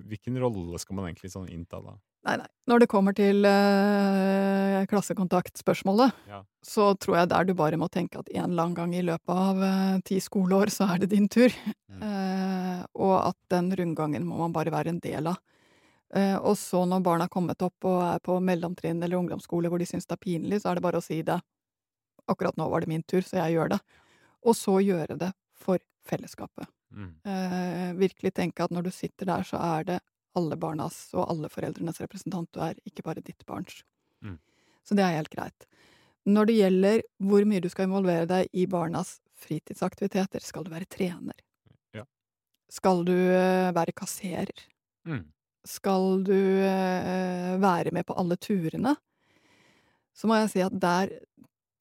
Hvilken 0.08 0.38
rolle 0.40 0.78
skal 0.80 0.96
man 0.96 1.08
egentlig 1.10 1.32
sånn 1.34 1.48
innta 1.52 1.80
da? 1.82 1.96
Nei, 2.24 2.36
nei. 2.40 2.46
Når 2.70 2.80
det 2.80 2.88
kommer 2.88 3.12
til 3.16 3.44
eh, 3.44 4.84
klassekontaktspørsmålet, 4.88 6.12
Ja. 6.30 6.42
så 6.64 6.94
tror 6.96 7.18
jeg 7.18 7.28
der 7.28 7.44
du 7.44 7.54
bare 7.54 7.76
må 7.76 7.90
tenke 7.92 8.18
at 8.18 8.30
en 8.32 8.50
eller 8.50 8.62
annen 8.62 8.74
gang 8.78 8.94
i 8.94 9.02
løpet 9.04 9.28
av 9.28 9.60
eh, 9.62 9.98
ti 10.08 10.20
skoleår, 10.24 10.72
så 10.72 10.88
er 10.94 11.02
det 11.02 11.10
din 11.12 11.28
tur. 11.28 11.52
Mm. 11.92 12.00
Eh, 12.02 12.84
og 12.94 13.16
at 13.28 13.36
den 13.52 13.68
rundgangen 13.76 14.24
må 14.24 14.38
man 14.40 14.52
bare 14.56 14.72
være 14.72 14.88
en 14.94 15.00
del 15.04 15.26
av. 15.34 15.36
Eh, 16.14 16.36
og 16.38 16.56
så 16.56 16.84
når 16.88 17.02
barna 17.04 17.24
har 17.28 17.32
kommet 17.34 17.60
opp 17.62 17.84
og 17.90 18.00
er 18.06 18.22
på 18.24 18.38
mellomtrinn 18.40 19.02
eller 19.02 19.18
ungdomsskole 19.18 19.68
hvor 19.68 19.78
de 19.82 19.88
syns 19.88 20.06
det 20.06 20.16
er 20.16 20.24
pinlig, 20.24 20.62
så 20.62 20.70
er 20.70 20.78
det 20.78 20.86
bare 20.86 21.02
å 21.02 21.04
si 21.04 21.20
det. 21.26 21.40
Akkurat 22.30 22.56
nå 22.56 22.70
var 22.70 22.80
det 22.80 22.88
min 22.88 23.02
tur, 23.04 23.20
så 23.20 23.36
jeg 23.42 23.58
gjør 23.58 23.74
det. 23.74 23.80
Og 24.44 24.56
så 24.58 24.78
gjøre 24.84 25.16
det 25.20 25.30
for 25.56 25.80
fellesskapet. 26.04 26.68
Mm. 26.94 27.12
Eh, 27.26 27.92
virkelig 27.98 28.34
tenke 28.36 28.64
at 28.64 28.74
når 28.74 28.88
du 28.88 28.92
sitter 28.94 29.28
der, 29.28 29.46
så 29.46 29.60
er 29.60 29.88
det 29.88 30.00
alle 30.38 30.58
barnas 30.58 30.96
og 31.14 31.28
alle 31.30 31.50
foreldrenes 31.50 32.00
representant 32.02 32.50
du 32.54 32.60
er, 32.62 32.78
ikke 32.86 33.04
bare 33.06 33.22
ditt 33.24 33.44
barns. 33.48 33.82
Mm. 34.22 34.38
Så 34.84 34.96
det 34.98 35.04
er 35.04 35.18
helt 35.18 35.32
greit. 35.32 35.66
Når 36.24 36.48
det 36.48 36.58
gjelder 36.58 37.02
hvor 37.22 37.46
mye 37.48 37.62
du 37.62 37.68
skal 37.72 37.88
involvere 37.88 38.28
deg 38.28 38.48
i 38.52 38.66
barnas 38.70 39.18
fritidsaktiviteter, 39.44 40.42
skal 40.44 40.64
du 40.64 40.72
være 40.72 40.88
trener? 40.90 41.36
Ja. 41.96 42.06
Skal 42.72 43.04
du 43.06 43.14
eh, 43.14 43.72
være 43.76 43.96
kasserer? 43.96 44.64
Mm. 45.08 45.26
Skal 45.68 46.24
du 46.26 46.36
eh, 46.36 47.54
være 47.60 47.92
med 47.96 48.06
på 48.08 48.16
alle 48.20 48.36
turene? 48.40 48.94
Så 50.14 50.28
må 50.30 50.38
jeg 50.38 50.52
si 50.52 50.62
at 50.64 50.74
der 50.80 51.12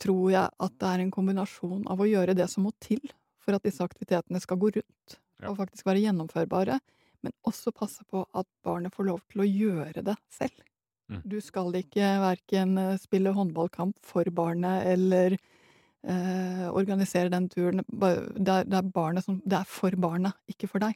tror 0.04 0.32
jeg 0.34 0.64
at 0.68 0.80
det 0.82 0.90
er 0.90 1.04
en 1.04 1.14
kombinasjon 1.14 1.88
av 1.92 2.02
å 2.04 2.10
gjøre 2.10 2.36
det 2.38 2.50
som 2.52 2.68
må 2.68 2.74
til 2.84 3.02
for 3.44 3.56
at 3.58 3.66
disse 3.66 3.84
aktivitetene 3.84 4.42
skal 4.44 4.60
gå 4.62 4.72
rundt, 4.78 5.18
Ja. 5.42 5.50
og 5.50 5.58
faktisk 5.58 5.88
være 5.88 6.04
gjennomførbare, 6.06 6.80
men 7.24 7.34
også 7.48 7.74
passe 7.76 8.04
på 8.08 8.26
at 8.34 8.48
barnet 8.64 8.94
får 8.94 9.08
lov 9.08 9.22
til 9.32 9.44
å 9.44 9.48
gjøre 9.48 10.04
det 10.04 10.16
selv. 10.32 10.64
Mm. 11.12 11.22
Du 11.28 11.40
skal 11.44 11.76
ikke 11.76 12.08
verken 12.24 12.78
eh, 12.80 12.98
spille 13.02 13.34
håndballkamp 13.36 13.98
for 14.02 14.24
barnet 14.32 14.88
eller 14.88 15.36
eh, 15.36 16.68
organisere 16.72 17.32
den 17.32 17.50
turen. 17.52 17.84
Det 17.88 18.14
er, 18.48 18.64
det, 18.64 18.78
er 18.80 18.94
barnet 18.96 19.26
som, 19.26 19.42
det 19.44 19.60
er 19.60 19.68
for 19.68 19.96
barnet, 20.00 20.38
ikke 20.48 20.70
for 20.72 20.84
deg. 20.84 20.96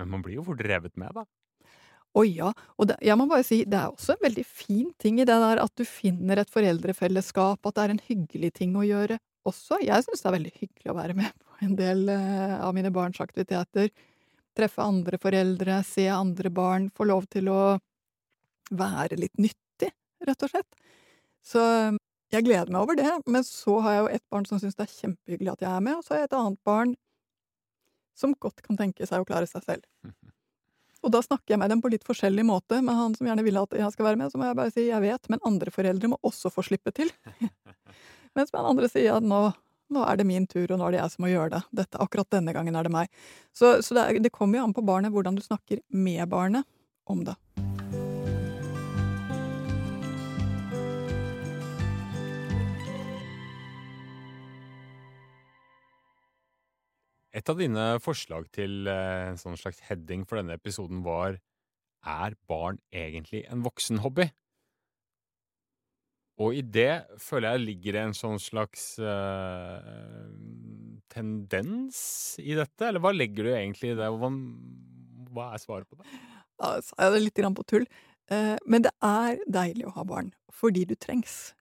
Men 0.00 0.12
man 0.12 0.24
blir 0.24 0.40
jo 0.40 0.46
fort 0.48 0.64
revet 0.64 0.96
med, 0.96 1.12
da. 1.16 1.26
Å 2.16 2.22
ja, 2.24 2.50
og 2.80 2.88
det, 2.88 2.96
jeg 3.04 3.18
må 3.20 3.26
bare 3.28 3.44
si, 3.44 3.60
det 3.68 3.76
er 3.76 3.92
også 3.92 4.14
en 4.14 4.22
veldig 4.22 4.44
fin 4.48 4.88
ting 5.02 5.18
i 5.20 5.26
det 5.28 5.36
der 5.42 5.60
at 5.60 5.72
du 5.76 5.84
finner 5.84 6.40
et 6.40 6.52
foreldrefellesskap, 6.52 7.60
at 7.60 7.76
det 7.76 7.82
er 7.82 7.92
en 7.92 8.04
hyggelig 8.06 8.54
ting 8.56 8.76
å 8.78 8.86
gjøre 8.86 9.18
også. 9.46 9.82
Jeg 9.84 10.06
syns 10.06 10.24
det 10.24 10.30
er 10.30 10.36
veldig 10.38 10.54
hyggelig 10.56 10.92
å 10.92 10.96
være 10.96 11.16
med 11.18 11.36
på 11.36 11.66
en 11.66 11.76
del 11.76 12.08
eh, 12.12 12.56
av 12.56 12.72
mine 12.76 12.92
barns 12.94 13.20
aktiviteter. 13.20 13.92
Treffe 14.56 14.80
andre 14.86 15.20
foreldre, 15.20 15.82
se 15.84 16.08
andre 16.08 16.52
barn, 16.56 16.88
få 16.96 17.04
lov 17.10 17.28
til 17.32 17.52
å 17.52 17.60
være 18.72 19.20
litt 19.20 19.36
nyttig, 19.36 19.92
rett 20.26 20.46
og 20.46 20.54
slett. 20.54 20.80
Så 21.44 21.60
eh, 21.60 21.98
jeg 22.32 22.48
gleder 22.48 22.72
meg 22.72 22.80
over 22.80 22.96
det, 22.98 23.12
men 23.28 23.44
så 23.46 23.76
har 23.84 23.98
jeg 23.98 24.04
jo 24.06 24.14
et 24.16 24.24
barn 24.32 24.48
som 24.48 24.62
syns 24.62 24.78
det 24.78 24.88
er 24.88 24.96
kjempehyggelig 25.02 25.52
at 25.52 25.66
jeg 25.66 25.72
er 25.74 25.84
med, 25.84 26.00
og 26.00 26.06
så 26.06 26.16
har 26.16 26.24
jeg 26.24 26.30
et 26.32 26.40
annet 26.40 26.62
barn 26.66 26.96
som 28.16 28.32
godt 28.40 28.64
kan 28.64 28.80
tenke 28.80 29.04
seg 29.04 29.20
å 29.20 29.28
klare 29.28 29.48
seg 29.50 29.68
selv. 29.68 29.84
Og 31.06 31.12
da 31.14 31.20
snakker 31.22 31.54
jeg 31.54 31.60
med 31.62 31.70
dem 31.70 31.82
på 31.82 31.90
litt 31.92 32.06
forskjellig 32.06 32.42
måte. 32.48 32.80
Med 32.82 32.98
han 32.98 33.14
som 33.14 33.28
gjerne 33.28 33.44
vil 33.46 33.60
at 33.60 33.76
jeg 33.78 33.94
skal 33.94 34.08
være 34.08 34.18
med, 34.18 34.32
så 34.32 34.40
må 34.40 34.48
jeg 34.48 34.58
bare 34.58 34.74
si 34.74 34.88
jeg 34.88 35.04
vet, 35.04 35.30
men 35.30 35.44
andre 35.46 35.70
foreldre 35.70 36.10
må 36.10 36.18
også 36.26 36.50
få 36.50 36.66
slippe 36.66 36.90
til. 36.96 37.12
Mens 38.36 38.50
med 38.50 38.58
den 38.58 38.70
andre 38.72 38.90
sier 38.90 39.14
at 39.14 39.24
nå, 39.24 39.40
nå 39.94 40.02
er 40.02 40.18
det 40.18 40.26
min 40.26 40.48
tur, 40.50 40.66
og 40.66 40.80
nå 40.80 40.88
er 40.88 40.96
det 40.96 41.02
jeg 41.04 41.14
som 41.14 41.26
må 41.26 41.30
gjøre 41.30 41.52
det. 41.54 41.62
Dette, 41.82 42.02
akkurat 42.02 42.32
denne 42.34 42.56
gangen 42.56 42.74
er 42.74 42.88
det 42.88 42.94
meg. 42.98 43.22
Så, 43.54 43.76
så 43.86 43.96
det, 43.96 44.02
er, 44.04 44.20
det 44.26 44.34
kommer 44.34 44.58
jo 44.58 44.66
an 44.66 44.74
på 44.76 44.84
barnet 44.86 45.14
hvordan 45.14 45.38
du 45.38 45.46
snakker 45.46 45.84
med 45.94 46.26
barnet 46.32 46.66
om 47.06 47.22
det. 47.28 47.38
Et 57.36 57.52
av 57.52 57.58
dine 57.60 57.84
forslag 58.00 58.48
til 58.56 58.88
eh, 58.88 59.28
en 59.32 59.40
sånn 59.40 59.58
slags 59.60 59.82
heading 59.88 60.24
for 60.24 60.40
denne 60.40 60.56
episoden 60.56 61.02
var 61.04 61.36
Er 62.06 62.36
barn 62.48 62.78
egentlig 62.94 63.44
en 63.50 63.64
voksenhobby? 63.66 64.30
Og 66.40 66.56
i 66.58 66.62
det 66.62 67.06
føler 67.20 67.56
jeg 67.56 67.64
ligger 67.64 67.96
det 67.96 68.02
en 68.04 68.16
sånn 68.16 68.40
slags 68.40 68.98
uh, 69.00 70.28
tendens 71.08 71.98
i 72.42 72.52
dette, 72.58 72.84
eller 72.84 73.00
hva 73.00 73.14
legger 73.16 73.48
du 73.48 73.52
egentlig 73.54 73.94
i 73.94 73.96
det? 73.96 74.10
Hva, 74.20 74.30
hva 75.32 75.46
er 75.56 75.62
svaret 75.62 75.88
på 75.88 75.96
det? 75.96 76.20
Da 76.60 76.74
sa 76.84 77.06
jeg 77.06 77.14
det 77.14 77.22
litt 77.24 77.42
på 77.56 77.64
tull. 77.72 77.88
Eh, 78.32 78.56
men 78.66 78.84
det 78.84 78.92
er 79.04 79.40
deilig 79.48 79.88
å 79.88 79.96
ha 79.96 80.04
barn, 80.04 80.32
fordi 80.52 80.84
du 80.84 80.96
trengs. 80.98 81.55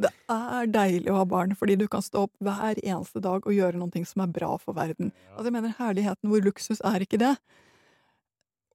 Det 0.00 0.10
er 0.32 0.70
deilig 0.72 1.10
å 1.12 1.18
ha 1.20 1.26
barn, 1.28 1.54
fordi 1.58 1.76
du 1.80 1.86
kan 1.90 2.04
stå 2.04 2.24
opp 2.26 2.32
hver 2.44 2.78
eneste 2.80 3.20
dag 3.24 3.44
og 3.44 3.54
gjøre 3.54 3.80
noe 3.80 4.04
som 4.08 4.24
er 4.24 4.32
bra 4.32 4.54
for 4.62 4.76
verden. 4.78 5.12
Altså, 5.34 5.48
jeg 5.50 5.56
mener, 5.58 5.76
herligheten 5.78 6.30
hvor 6.32 6.44
luksus 6.44 6.80
er 6.86 7.04
ikke 7.04 7.20
det? 7.20 7.34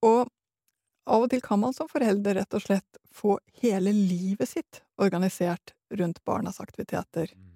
Og 0.05 0.29
av 1.05 1.25
og 1.25 1.29
til 1.29 1.41
kan 1.45 1.61
man 1.61 1.73
som 1.73 1.89
forelder 1.89 2.39
rett 2.39 2.55
og 2.57 2.63
slett 2.65 3.01
få 3.13 3.37
hele 3.61 3.93
livet 3.93 4.49
sitt 4.49 4.81
organisert 5.01 5.75
rundt 5.93 6.23
barnas 6.25 6.59
aktiviteter. 6.61 7.29
Mm. 7.33 7.51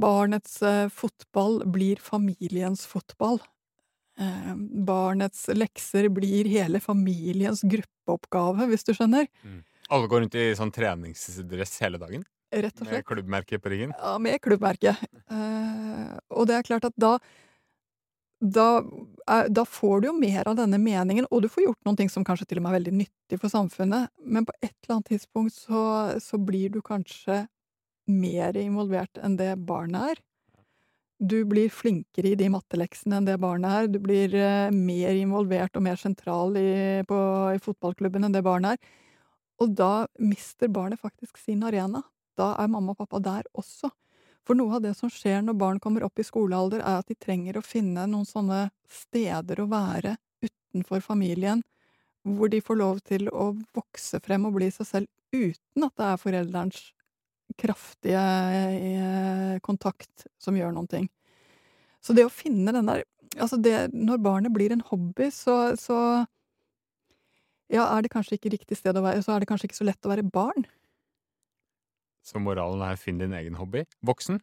Barnets 0.00 0.60
eh, 0.62 0.86
fotball 0.88 1.64
blir 1.66 1.98
familiens 2.02 2.86
fotball. 2.86 3.40
Eh, 4.20 4.54
barnets 4.86 5.48
lekser 5.54 6.08
blir 6.14 6.48
hele 6.50 6.80
familiens 6.80 7.64
gruppeoppgave, 7.66 8.70
hvis 8.70 8.86
du 8.86 8.94
skjønner. 8.94 9.26
Alle 9.90 10.06
går 10.06 10.24
rundt 10.24 10.38
i 10.38 10.50
sånn 10.54 10.70
treningsdress 10.74 11.80
hele 11.82 11.98
dagen? 11.98 12.22
Rett 12.50 12.80
og 12.80 12.86
Med 12.88 12.96
slett. 12.96 13.06
klubbmerke 13.06 13.58
på 13.62 13.70
ryggen? 13.70 13.92
Ja, 13.94 14.16
med 14.18 14.40
klubbmerke. 14.42 14.96
Eh, 15.30 16.18
og 16.34 16.48
det 16.50 16.56
er 16.58 16.66
klart 16.66 16.88
at 16.88 16.96
da 16.98 17.18
da, 18.40 18.80
er, 19.28 19.50
da 19.52 19.66
får 19.68 20.00
du 20.00 20.06
jo 20.08 20.14
mer 20.16 20.48
av 20.48 20.56
denne 20.56 20.78
meningen, 20.80 21.26
og 21.30 21.42
du 21.44 21.48
får 21.52 21.66
gjort 21.66 21.84
noen 21.84 21.98
ting 21.98 22.08
som 22.08 22.24
kanskje 22.24 22.46
til 22.48 22.60
og 22.60 22.64
med 22.64 22.72
er 22.72 22.78
veldig 22.78 22.94
nyttig 23.02 23.38
for 23.42 23.52
samfunnet, 23.52 24.08
men 24.24 24.46
på 24.48 24.54
et 24.62 24.72
eller 24.72 24.94
annet 24.96 25.10
tidspunkt 25.12 25.52
så, 25.52 25.82
så 26.24 26.40
blir 26.40 26.72
du 26.72 26.80
kanskje 26.80 27.42
mer 28.08 28.56
involvert 28.56 29.20
enn 29.20 29.36
det 29.36 29.52
barnet 29.68 30.14
er. 30.14 30.22
Du 31.20 31.42
blir 31.44 31.68
flinkere 31.68 32.30
i 32.32 32.38
de 32.40 32.48
matteleksene 32.48 33.18
enn 33.20 33.26
det 33.28 33.36
barnet 33.42 33.76
er. 33.76 33.90
Du 33.92 33.98
blir 34.00 34.32
eh, 34.40 34.72
mer 34.72 35.20
involvert 35.20 35.76
og 35.76 35.84
mer 35.84 36.00
sentral 36.00 36.56
i, 36.56 37.04
på, 37.04 37.18
i 37.52 37.60
fotballklubben 37.60 38.24
enn 38.24 38.32
det 38.32 38.40
barnet 38.46 38.78
er. 38.80 38.96
Og 39.60 39.74
da 39.76 40.06
mister 40.16 40.72
barnet 40.72 41.02
faktisk 41.02 41.36
sin 41.36 41.60
arena. 41.68 42.00
Da 42.38 42.52
er 42.60 42.70
mamma 42.70 42.94
og 42.94 43.00
pappa 43.02 43.20
der 43.22 43.48
også. 43.58 43.90
For 44.46 44.56
noe 44.56 44.78
av 44.78 44.84
det 44.84 44.94
som 44.98 45.10
skjer 45.12 45.42
når 45.44 45.58
barn 45.60 45.80
kommer 45.82 46.04
opp 46.06 46.18
i 46.18 46.26
skolealder, 46.26 46.80
er 46.80 47.00
at 47.02 47.10
de 47.10 47.18
trenger 47.18 47.58
å 47.58 47.64
finne 47.64 48.06
noen 48.08 48.28
sånne 48.28 48.68
steder 48.90 49.60
å 49.60 49.68
være 49.70 50.16
utenfor 50.42 51.04
familien, 51.04 51.62
hvor 52.24 52.50
de 52.52 52.60
får 52.64 52.78
lov 52.80 53.02
til 53.06 53.28
å 53.32 53.52
vokse 53.76 54.20
frem 54.24 54.48
og 54.48 54.56
bli 54.58 54.70
seg 54.74 54.88
selv 54.88 55.08
uten 55.32 55.86
at 55.86 55.94
det 55.96 56.08
er 56.08 56.20
forelderens 56.20 56.80
kraftige 57.60 58.20
eh, 58.20 59.56
kontakt 59.64 60.26
som 60.40 60.56
gjør 60.56 60.74
noen 60.74 60.90
ting. 60.90 61.08
Så 62.00 62.16
det 62.16 62.26
å 62.26 62.32
finne 62.32 62.74
den 62.74 62.90
der 62.90 63.06
Altså, 63.38 63.60
det 63.62 63.92
Når 63.94 64.18
barnet 64.18 64.50
blir 64.50 64.72
en 64.74 64.80
hobby, 64.88 65.28
så, 65.30 65.76
så 65.78 66.26
ja, 67.70 67.84
er 67.84 68.02
det 68.02 68.10
kanskje 68.10 68.34
ikke 68.34 68.50
riktig 68.56 68.80
sted 68.80 68.96
å 68.98 69.04
være, 69.04 69.22
så 69.22 69.36
er 69.36 69.44
det 69.44 69.46
kanskje 69.46 69.68
ikke 69.68 69.78
så 69.78 69.86
lett 69.86 70.08
å 70.08 70.10
være 70.10 70.24
barn. 70.26 70.66
Så 72.26 72.38
moralen 72.42 72.82
er 72.84 72.96
finn 73.00 73.18
din 73.20 73.34
egen 73.36 73.54
hobby. 73.58 73.84
Voksen? 74.06 74.40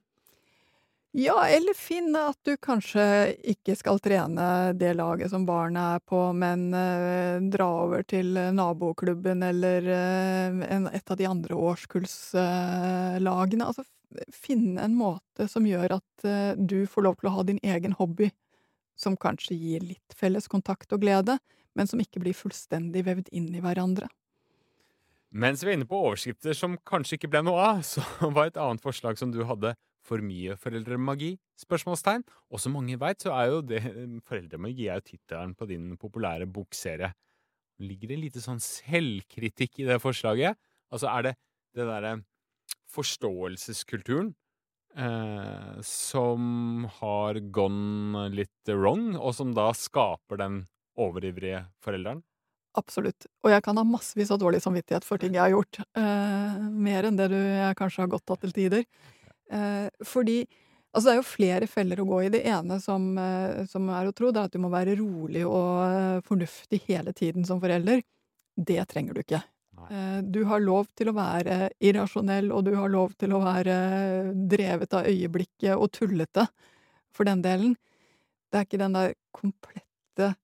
Ja, 1.17 1.47
eller 1.47 1.73
finne 1.73 2.19
at 2.29 2.37
du 2.45 2.57
kanskje 2.61 3.33
ikke 3.53 3.75
skal 3.79 3.99
trene 4.03 4.73
det 4.77 4.93
laget 4.99 5.31
som 5.31 5.45
barnet 5.47 5.95
er 5.95 5.99
på, 6.05 6.19
men 6.37 6.73
eh, 6.77 7.39
dra 7.49 7.67
over 7.87 8.03
til 8.05 8.37
naboklubben 8.53 9.41
eller 9.47 9.87
eh, 9.87 10.59
en, 10.75 10.87
et 10.91 11.11
av 11.11 11.17
de 11.17 11.25
andre 11.25 11.55
årskullslagene. 11.71 13.65
altså 13.65 13.83
finne 14.33 14.81
en 14.81 14.95
måte 14.95 15.47
som 15.51 15.65
gjør 15.67 15.97
at 15.99 16.27
eh, 16.27 16.53
du 16.57 16.85
får 16.89 17.05
lov 17.07 17.17
til 17.19 17.29
å 17.29 17.35
ha 17.37 17.43
din 17.47 17.59
egen 17.63 17.95
hobby, 17.99 18.29
som 18.97 19.17
kanskje 19.17 19.57
gir 19.57 19.83
litt 19.85 20.15
felles 20.17 20.47
kontakt 20.49 20.93
og 20.93 21.03
glede, 21.03 21.37
men 21.77 21.89
som 21.89 22.01
ikke 22.01 22.21
blir 22.23 22.37
fullstendig 22.37 23.05
vevd 23.05 23.29
inn 23.35 23.49
i 23.53 23.61
hverandre. 23.61 24.09
Mens 25.37 25.61
vi 25.61 25.69
er 25.69 25.77
inne 25.77 25.85
på 25.85 25.99
overskrifter 26.01 26.55
som 26.57 26.79
kanskje 26.87 27.19
ikke 27.19 27.29
ble 27.29 27.43
noe 27.45 27.61
av, 27.61 27.81
så 27.91 28.01
var 28.33 28.49
et 28.49 28.57
annet 28.61 28.81
forslag 28.81 29.19
som 29.19 29.29
du 29.33 29.43
hadde 29.45 29.75
for 30.07 30.23
mye 30.23 30.55
foreldremagi? 30.57 31.35
Spørsmålstegn. 31.61 32.23
Og 32.49 32.61
som 32.63 32.73
mange 32.77 32.97
veit, 32.97 33.21
så 33.21 33.35
er 33.35 33.51
jo 33.51 33.59
det 33.65 33.83
Foreldremagi 34.29 34.87
er 34.87 35.01
jo 35.01 35.09
tittelen 35.11 35.53
på 35.57 35.67
din 35.69 35.91
populære 35.99 36.47
bokserie. 36.49 37.11
Ligger 37.83 38.13
det 38.13 38.21
lite 38.23 38.41
sånn 38.41 38.61
selvkritikk 38.63 39.83
i 39.83 39.87
det 39.91 39.99
forslaget? 40.01 40.57
Altså, 40.89 41.11
er 41.11 41.27
det 41.27 41.35
det 41.77 41.85
derre 41.85 42.15
forståelseskulturen 42.89 44.31
eh, 44.97 45.75
som 45.85 46.87
har 46.97 47.37
gone 47.53 48.25
litt 48.33 48.73
wrong, 48.73 49.11
og 49.19 49.35
som 49.37 49.53
da 49.53 49.69
skaper 49.77 50.41
den 50.41 50.63
overivrige 50.97 51.67
forelderen? 51.83 52.23
Absolutt. 52.77 53.25
Og 53.43 53.51
jeg 53.53 53.63
kan 53.65 53.77
ha 53.79 53.83
massevis 53.87 54.29
av 54.33 54.39
dårlig 54.41 54.59
samvittighet 54.63 55.05
for 55.07 55.17
ting 55.21 55.33
jeg 55.35 55.41
har 55.47 55.53
gjort. 55.55 55.79
Eh, 55.97 56.57
mer 56.87 57.07
enn 57.09 57.17
det 57.17 57.29
du 57.33 57.37
jeg 57.39 57.77
kanskje 57.79 58.03
har 58.03 58.11
godtatt 58.11 58.43
til 58.45 58.53
tider. 58.61 58.87
Eh, 59.51 59.89
fordi 60.05 60.43
Altså, 60.95 61.11
det 61.11 61.13
er 61.13 61.19
jo 61.19 61.27
flere 61.29 61.67
feller 61.69 61.99
å 62.01 62.05
gå 62.09 62.17
i. 62.25 62.29
Det 62.33 62.39
ene 62.49 62.79
som, 62.81 63.03
eh, 63.21 63.65
som 63.69 63.89
er 63.93 64.07
å 64.09 64.13
tro, 64.15 64.31
det 64.31 64.39
er 64.41 64.45
at 64.49 64.53
du 64.55 64.57
må 64.63 64.69
være 64.73 64.95
rolig 64.97 65.43
og 65.45 65.83
eh, 65.85 66.21
fornuftig 66.25 66.79
hele 66.87 67.13
tiden 67.13 67.45
som 67.45 67.59
forelder. 67.61 68.01
Det 68.57 68.79
trenger 68.89 69.13
du 69.13 69.21
ikke. 69.21 69.41
Eh, 69.91 70.21
Du 70.23 70.43
har 70.49 70.59
lov 70.63 70.87
til 70.97 71.11
å 71.11 71.13
være 71.13 71.69
irrasjonell, 71.79 72.49
og 72.55 72.65
du 72.65 72.73
har 72.75 72.89
lov 72.89 73.13
til 73.19 73.35
å 73.35 73.43
være 73.43 73.75
drevet 74.49 74.93
av 74.97 75.05
øyeblikket 75.11 75.75
og 75.77 75.91
tullete, 75.93 76.47
for 77.13 77.25
den 77.29 77.43
delen. 77.45 77.75
Det 78.51 78.59
er 78.61 78.65
ikke 78.65 78.81
den 78.81 78.93
der 78.97 79.13
komplette 79.35 80.35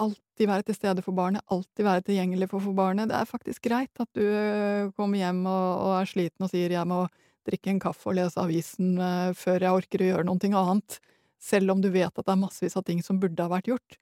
Alltid 0.00 0.48
være 0.48 0.64
til 0.64 0.76
stede 0.78 1.02
for 1.04 1.16
barnet, 1.16 1.44
alltid 1.52 1.84
være 1.84 2.04
tilgjengelig 2.06 2.48
for, 2.50 2.62
for 2.64 2.76
barnet. 2.76 3.10
Det 3.10 3.18
er 3.18 3.28
faktisk 3.28 3.66
greit 3.66 4.00
at 4.00 4.08
du 4.16 4.24
eh, 4.24 4.90
kommer 4.96 5.20
hjem 5.20 5.42
og, 5.44 5.66
og 5.84 5.96
er 5.98 6.08
sliten 6.08 6.46
og 6.46 6.52
sier 6.52 6.72
'jeg 6.72 6.88
må 6.88 7.04
drikke 7.48 7.72
en 7.72 7.80
kaffe 7.82 8.10
og 8.10 8.16
lese 8.16 8.40
avisen 8.40 8.94
eh, 9.00 9.32
før 9.36 9.66
jeg 9.66 9.80
orker 9.82 10.04
å 10.04 10.08
gjøre 10.10 10.28
noe 10.28 10.62
annet', 10.62 11.00
selv 11.40 11.72
om 11.72 11.80
du 11.80 11.90
vet 11.90 12.12
at 12.12 12.24
det 12.24 12.32
er 12.32 12.40
massevis 12.40 12.76
av 12.76 12.84
ting 12.84 13.02
som 13.02 13.20
burde 13.20 13.42
ha 13.42 13.52
vært 13.52 13.68
gjort. 13.72 13.98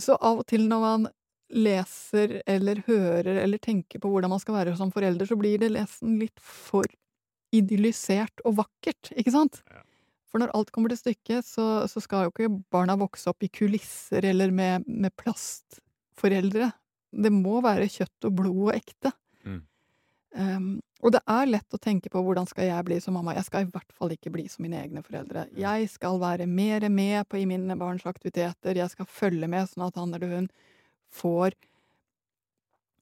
Så 0.00 0.16
av 0.16 0.40
og 0.40 0.46
til 0.48 0.68
når 0.68 0.80
man 0.80 1.08
leser 1.50 2.40
eller 2.46 2.82
hører 2.86 3.42
eller 3.42 3.58
tenker 3.58 4.00
på 4.00 4.08
hvordan 4.08 4.30
man 4.32 4.40
skal 4.40 4.56
være 4.60 4.76
som 4.78 4.92
forelder, 4.94 5.26
så 5.26 5.36
blir 5.36 5.58
det 5.60 5.72
lesen 5.74 6.18
litt 6.20 6.40
for 6.40 6.86
idyllisert 7.52 8.44
og 8.46 8.60
vakkert, 8.62 9.10
ikke 9.18 9.34
sant? 9.34 9.62
Ja. 9.66 9.82
For 10.30 10.42
når 10.42 10.52
alt 10.54 10.70
kommer 10.74 10.92
til 10.92 11.00
stykket, 11.00 11.46
så, 11.46 11.66
så 11.90 12.02
skal 12.02 12.26
jo 12.26 12.34
ikke 12.34 12.52
barna 12.72 12.94
vokse 12.98 13.30
opp 13.32 13.42
i 13.42 13.50
kulisser 13.50 14.26
eller 14.30 14.52
med, 14.54 14.86
med 14.86 15.14
plastforeldre. 15.18 16.70
Det 17.10 17.32
må 17.34 17.58
være 17.64 17.90
kjøtt 17.90 18.28
og 18.28 18.36
blod 18.38 18.60
og 18.68 18.76
ekte. 18.76 19.10
Mm. 19.42 19.60
Um, 20.38 20.68
og 21.02 21.14
det 21.16 21.22
er 21.32 21.48
lett 21.48 21.74
å 21.74 21.80
tenke 21.82 22.12
på 22.12 22.20
hvordan 22.22 22.46
skal 22.46 22.68
jeg 22.68 22.86
bli 22.86 23.00
som 23.02 23.16
mamma. 23.18 23.34
Jeg 23.34 23.48
skal 23.48 23.64
i 23.64 23.70
hvert 23.72 23.96
fall 23.96 24.12
ikke 24.14 24.30
bli 24.34 24.44
som 24.52 24.62
mine 24.66 24.78
egne 24.78 25.02
foreldre. 25.02 25.48
Jeg 25.58 25.88
skal 25.90 26.20
være 26.22 26.46
mer 26.46 26.86
med 26.92 27.26
på 27.26 27.40
i 27.40 27.48
mine 27.48 27.74
barns 27.80 28.06
aktiviteter. 28.06 28.78
Jeg 28.78 28.92
skal 28.92 29.08
følge 29.10 29.48
med 29.50 29.66
sånn 29.70 29.88
at 29.88 29.98
han 29.98 30.14
eller 30.14 30.36
hun 30.36 30.48
får 31.10 31.56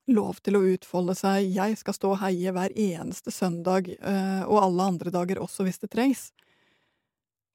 lov 0.08 0.38
til 0.40 0.56
å 0.56 0.64
utfolde 0.72 1.16
seg. 1.18 1.50
Jeg 1.52 1.76
skal 1.80 1.96
stå 1.96 2.14
og 2.14 2.20
heie 2.22 2.52
hver 2.54 2.72
eneste 2.72 3.34
søndag, 3.34 3.90
eh, 3.98 4.42
og 4.46 4.62
alle 4.62 4.86
andre 4.94 5.12
dager 5.12 5.42
også 5.42 5.66
hvis 5.66 5.82
det 5.82 5.92
trengs. 5.92 6.30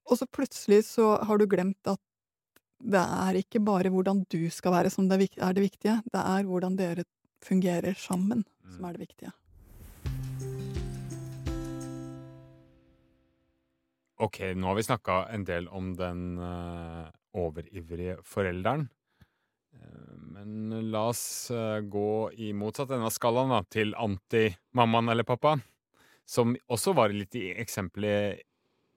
Og 0.04 0.20
så 0.20 0.28
plutselig 0.28 0.84
så 0.88 1.14
har 1.24 1.40
du 1.40 1.46
glemt 1.48 1.88
at 1.88 2.00
det 2.84 3.00
er 3.00 3.38
ikke 3.40 3.62
bare 3.64 3.92
hvordan 3.92 4.24
du 4.28 4.42
skal 4.52 4.74
være 4.74 4.90
som 4.92 5.08
det 5.08 5.30
er 5.38 5.56
det 5.56 5.64
viktige, 5.64 6.00
det 6.12 6.20
er 6.20 6.44
hvordan 6.44 6.76
dere 6.76 7.06
fungerer 7.44 7.96
sammen 7.96 8.44
som 8.74 8.84
er 8.84 8.96
det 8.96 9.06
viktige. 9.06 9.32
Ok, 14.24 14.40
nå 14.54 14.68
har 14.70 14.76
vi 14.78 14.86
snakka 14.86 15.16
en 15.34 15.44
del 15.44 15.66
om 15.68 15.90
den 15.98 16.38
eh, 16.38 17.08
overivrige 17.34 18.20
forelderen. 18.24 18.86
Eh, 19.74 20.12
men 20.36 20.90
la 20.92 21.08
oss 21.10 21.50
eh, 21.50 21.80
gå 21.80 22.30
i 22.32 22.52
motsatt 22.54 22.94
ende 22.94 23.10
av 23.10 23.14
skalaen, 23.16 23.50
da, 23.50 23.64
til 23.66 23.90
anti-mammaen 23.98 25.10
eller 25.12 25.26
pappaen. 25.26 25.64
Som 26.24 26.54
også 26.72 26.94
var 26.96 27.12
litt 27.12 27.34
i 27.36 27.50
eksempelet 27.58 28.46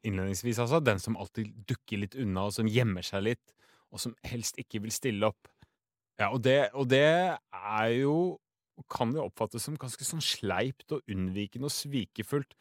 innledningsvis, 0.08 0.62
altså. 0.64 0.82
Den 0.84 1.02
som 1.04 1.18
alltid 1.20 1.54
dukker 1.70 2.02
litt 2.04 2.18
unna, 2.20 2.48
og 2.48 2.56
som 2.56 2.70
gjemmer 2.72 3.06
seg 3.06 3.26
litt, 3.30 3.56
og 3.94 4.02
som 4.04 4.16
helst 4.28 4.60
ikke 4.62 4.82
vil 4.84 4.94
stille 4.96 5.30
opp. 5.30 5.50
Ja, 6.18 6.32
og 6.32 6.42
det, 6.46 6.72
og 6.74 6.90
det 6.90 7.06
er 7.08 7.90
jo 7.94 8.38
Kan 8.94 9.10
jo 9.10 9.24
oppfattes 9.26 9.64
som 9.66 9.74
ganske 9.74 10.06
sånn 10.06 10.22
sleipt 10.22 10.94
og 10.94 11.08
unnvikende 11.10 11.66
og 11.66 11.74
svikefullt. 11.74 12.52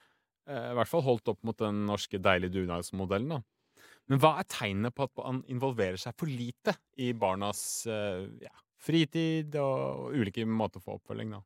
Eh, 0.48 0.70
I 0.70 0.76
hvert 0.78 0.88
fall 0.88 1.02
holdt 1.04 1.28
opp 1.28 1.42
mot 1.44 1.58
den 1.60 1.82
norske 1.84 2.16
deilige 2.16 2.54
dugnadsmodellen, 2.54 3.34
da. 3.34 3.82
Men 4.08 4.22
hva 4.22 4.30
er 4.40 4.48
tegnene 4.48 4.88
på 4.96 5.04
at 5.04 5.12
man 5.18 5.42
involverer 5.52 6.00
seg 6.00 6.16
for 6.16 6.30
lite 6.30 6.72
i 7.04 7.10
barnas 7.12 7.60
eh, 7.90 8.24
ja, 8.46 8.54
fritid 8.80 9.58
og, 9.60 10.14
ulike 10.16 10.46
måter 10.48 10.80
få 10.80 10.96
oppfølging, 10.96 11.34
da? 11.36 11.42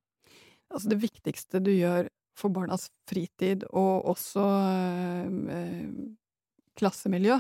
Altså 0.71 0.93
det 0.93 1.01
viktigste 1.03 1.63
du 1.67 1.73
gjør 1.73 2.07
for 2.41 2.53
barnas 2.55 2.89
fritid, 3.09 3.67
og 3.71 4.09
også 4.15 4.47
eh, 5.55 5.87
klassemiljø, 6.81 7.39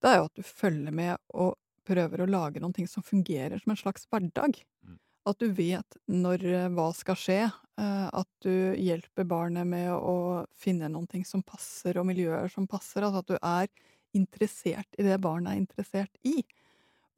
det 0.00 0.10
er 0.10 0.20
jo 0.20 0.28
at 0.30 0.38
du 0.38 0.46
følger 0.46 0.94
med 0.94 1.16
og 1.36 1.56
prøver 1.88 2.22
å 2.22 2.30
lage 2.30 2.62
noen 2.62 2.74
ting 2.76 2.88
som 2.88 3.04
fungerer 3.04 3.60
som 3.60 3.74
en 3.74 3.80
slags 3.80 4.06
hverdag. 4.10 4.60
Mm. 4.86 4.98
At 5.28 5.40
du 5.42 5.50
vet 5.52 5.98
når 6.08 6.44
eh, 6.48 6.68
hva 6.76 6.88
skal 6.96 7.18
skje, 7.18 7.40
eh, 7.50 8.06
at 8.08 8.30
du 8.44 8.76
hjelper 8.80 9.28
barnet 9.28 9.68
med 9.68 9.92
å 9.92 10.46
finne 10.56 10.88
noen 10.92 11.08
ting 11.10 11.26
som 11.28 11.44
passer, 11.44 11.98
og 12.00 12.08
miljøer 12.08 12.48
som 12.52 12.68
passer, 12.70 13.04
altså 13.04 13.24
at 13.24 13.32
du 13.32 13.36
er 13.40 13.68
interessert 14.16 14.98
i 14.98 15.06
det 15.06 15.20
barnet 15.22 15.52
er 15.52 15.60
interessert 15.60 16.16
i. 16.26 16.40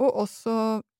Og 0.02 0.24
også 0.24 0.54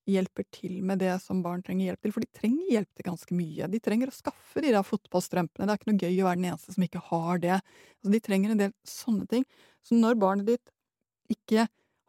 hjelper 0.09 0.45
til 0.51 0.81
med 0.83 0.99
det 0.99 1.13
som 1.23 1.41
barn 1.45 1.61
trenger 1.63 1.91
hjelp 1.91 2.01
til, 2.03 2.13
for 2.15 2.23
de 2.25 2.29
trenger 2.35 2.71
hjelp 2.73 2.89
til 2.97 3.05
ganske 3.07 3.35
mye. 3.37 3.69
De 3.71 3.79
trenger 3.83 4.11
å 4.11 4.15
skaffe 4.15 4.63
de 4.63 4.73
der 4.73 4.83
fotballstrømpene, 4.87 5.67
det 5.67 5.73
er 5.73 5.79
ikke 5.79 5.91
noe 5.91 6.01
gøy 6.03 6.17
å 6.23 6.27
være 6.27 6.39
den 6.41 6.49
eneste 6.51 6.75
som 6.75 6.85
ikke 6.87 7.03
har 7.11 7.39
det. 7.43 7.59
Altså, 7.61 8.11
de 8.15 8.21
trenger 8.27 8.53
en 8.53 8.61
del 8.65 8.73
sånne 8.87 9.27
ting. 9.31 9.45
Så 9.85 9.95
når 9.99 10.19
barnet 10.19 10.49
ditt 10.51 10.73
ikke 11.31 11.67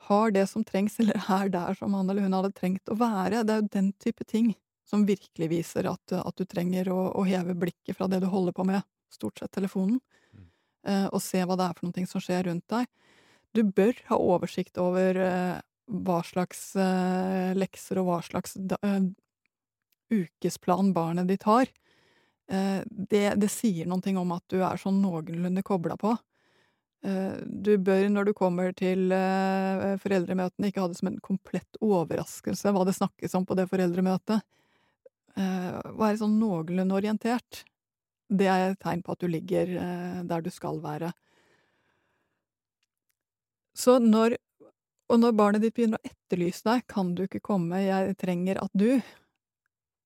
har 0.09 0.35
det 0.35 0.47
som 0.51 0.65
trengs, 0.67 0.99
eller 1.03 1.21
er 1.39 1.53
der 1.55 1.79
som 1.79 1.95
han 1.97 2.11
eller 2.11 2.27
hun 2.27 2.37
hadde 2.37 2.53
trengt 2.57 2.91
å 2.93 2.99
være, 3.01 3.45
det 3.47 3.55
er 3.55 3.63
jo 3.63 3.71
den 3.79 3.93
type 4.03 4.27
ting 4.29 4.53
som 4.85 5.07
virkelig 5.09 5.49
viser 5.49 5.87
at, 5.89 6.13
at 6.19 6.37
du 6.37 6.45
trenger 6.45 6.91
å, 6.93 6.99
å 7.17 7.23
heve 7.25 7.55
blikket 7.57 7.97
fra 7.97 8.09
det 8.11 8.21
du 8.21 8.27
holder 8.29 8.53
på 8.57 8.67
med, 8.69 8.83
stort 9.13 9.39
sett 9.41 9.55
telefonen, 9.55 10.01
Mm. 10.35 10.49
eh, 10.91 11.07
og 11.15 11.23
se 11.23 11.39
hva 11.47 11.55
det 11.55 11.69
er 11.71 11.77
for 11.79 11.87
noe 11.87 12.07
som 12.11 12.21
skjer 12.21 12.49
rundt 12.49 12.65
deg. 12.73 12.89
Du 13.55 13.63
bør 13.63 13.95
ha 14.09 14.17
oversikt 14.19 14.81
over 14.83 15.15
eh, 15.23 15.61
hva 15.87 16.21
slags 16.25 16.75
eh, 16.81 17.53
lekser 17.57 18.01
og 18.01 18.09
hva 18.09 18.21
slags 18.25 18.57
da, 18.57 18.79
eh, 18.83 19.09
ukesplan 20.15 20.93
barnet 20.97 21.29
ditt 21.29 21.45
har. 21.49 21.69
Eh, 22.49 22.81
det, 22.89 23.27
det 23.41 23.51
sier 23.53 23.89
noen 23.89 24.05
ting 24.05 24.19
om 24.21 24.33
at 24.37 24.45
du 24.53 24.61
er 24.63 24.81
sånn 24.81 25.03
noenlunde 25.03 25.65
kobla 25.67 25.99
på. 26.01 26.17
Du 27.05 27.75
bør, 27.85 28.07
når 28.09 28.31
du 28.31 28.33
kommer 28.33 28.71
til 28.73 29.11
foreldremøtene, 30.01 30.71
ikke 30.71 30.81
ha 30.81 30.87
det 30.89 30.97
som 30.97 31.11
en 31.11 31.19
komplett 31.21 31.77
overraskelse 31.85 32.71
hva 32.73 32.87
det 32.89 32.95
snakkes 32.97 33.35
om 33.37 33.45
på 33.45 33.59
det 33.59 33.67
foreldremøtet. 33.69 34.41
Være 35.37 36.17
sånn 36.23 36.39
noenlunde 36.41 36.97
orientert. 36.97 37.61
Det 38.33 38.49
er 38.49 38.71
et 38.71 38.81
tegn 38.81 39.05
på 39.05 39.13
at 39.13 39.21
du 39.21 39.29
ligger 39.29 39.75
der 40.25 40.47
du 40.47 40.49
skal 40.49 40.81
være. 40.81 41.13
Så 43.77 43.99
når 44.01 44.39
Og 45.13 45.21
når 45.21 45.37
barnet 45.37 45.65
ditt 45.65 45.75
begynner 45.77 46.01
å 46.01 46.09
etterlyse 46.09 46.65
deg, 46.65 46.87
kan 46.91 47.13
du 47.17 47.27
ikke 47.27 47.43
komme, 47.45 47.83
jeg 47.85 48.17
trenger 48.21 48.63
at 48.63 48.73
du 48.73 49.03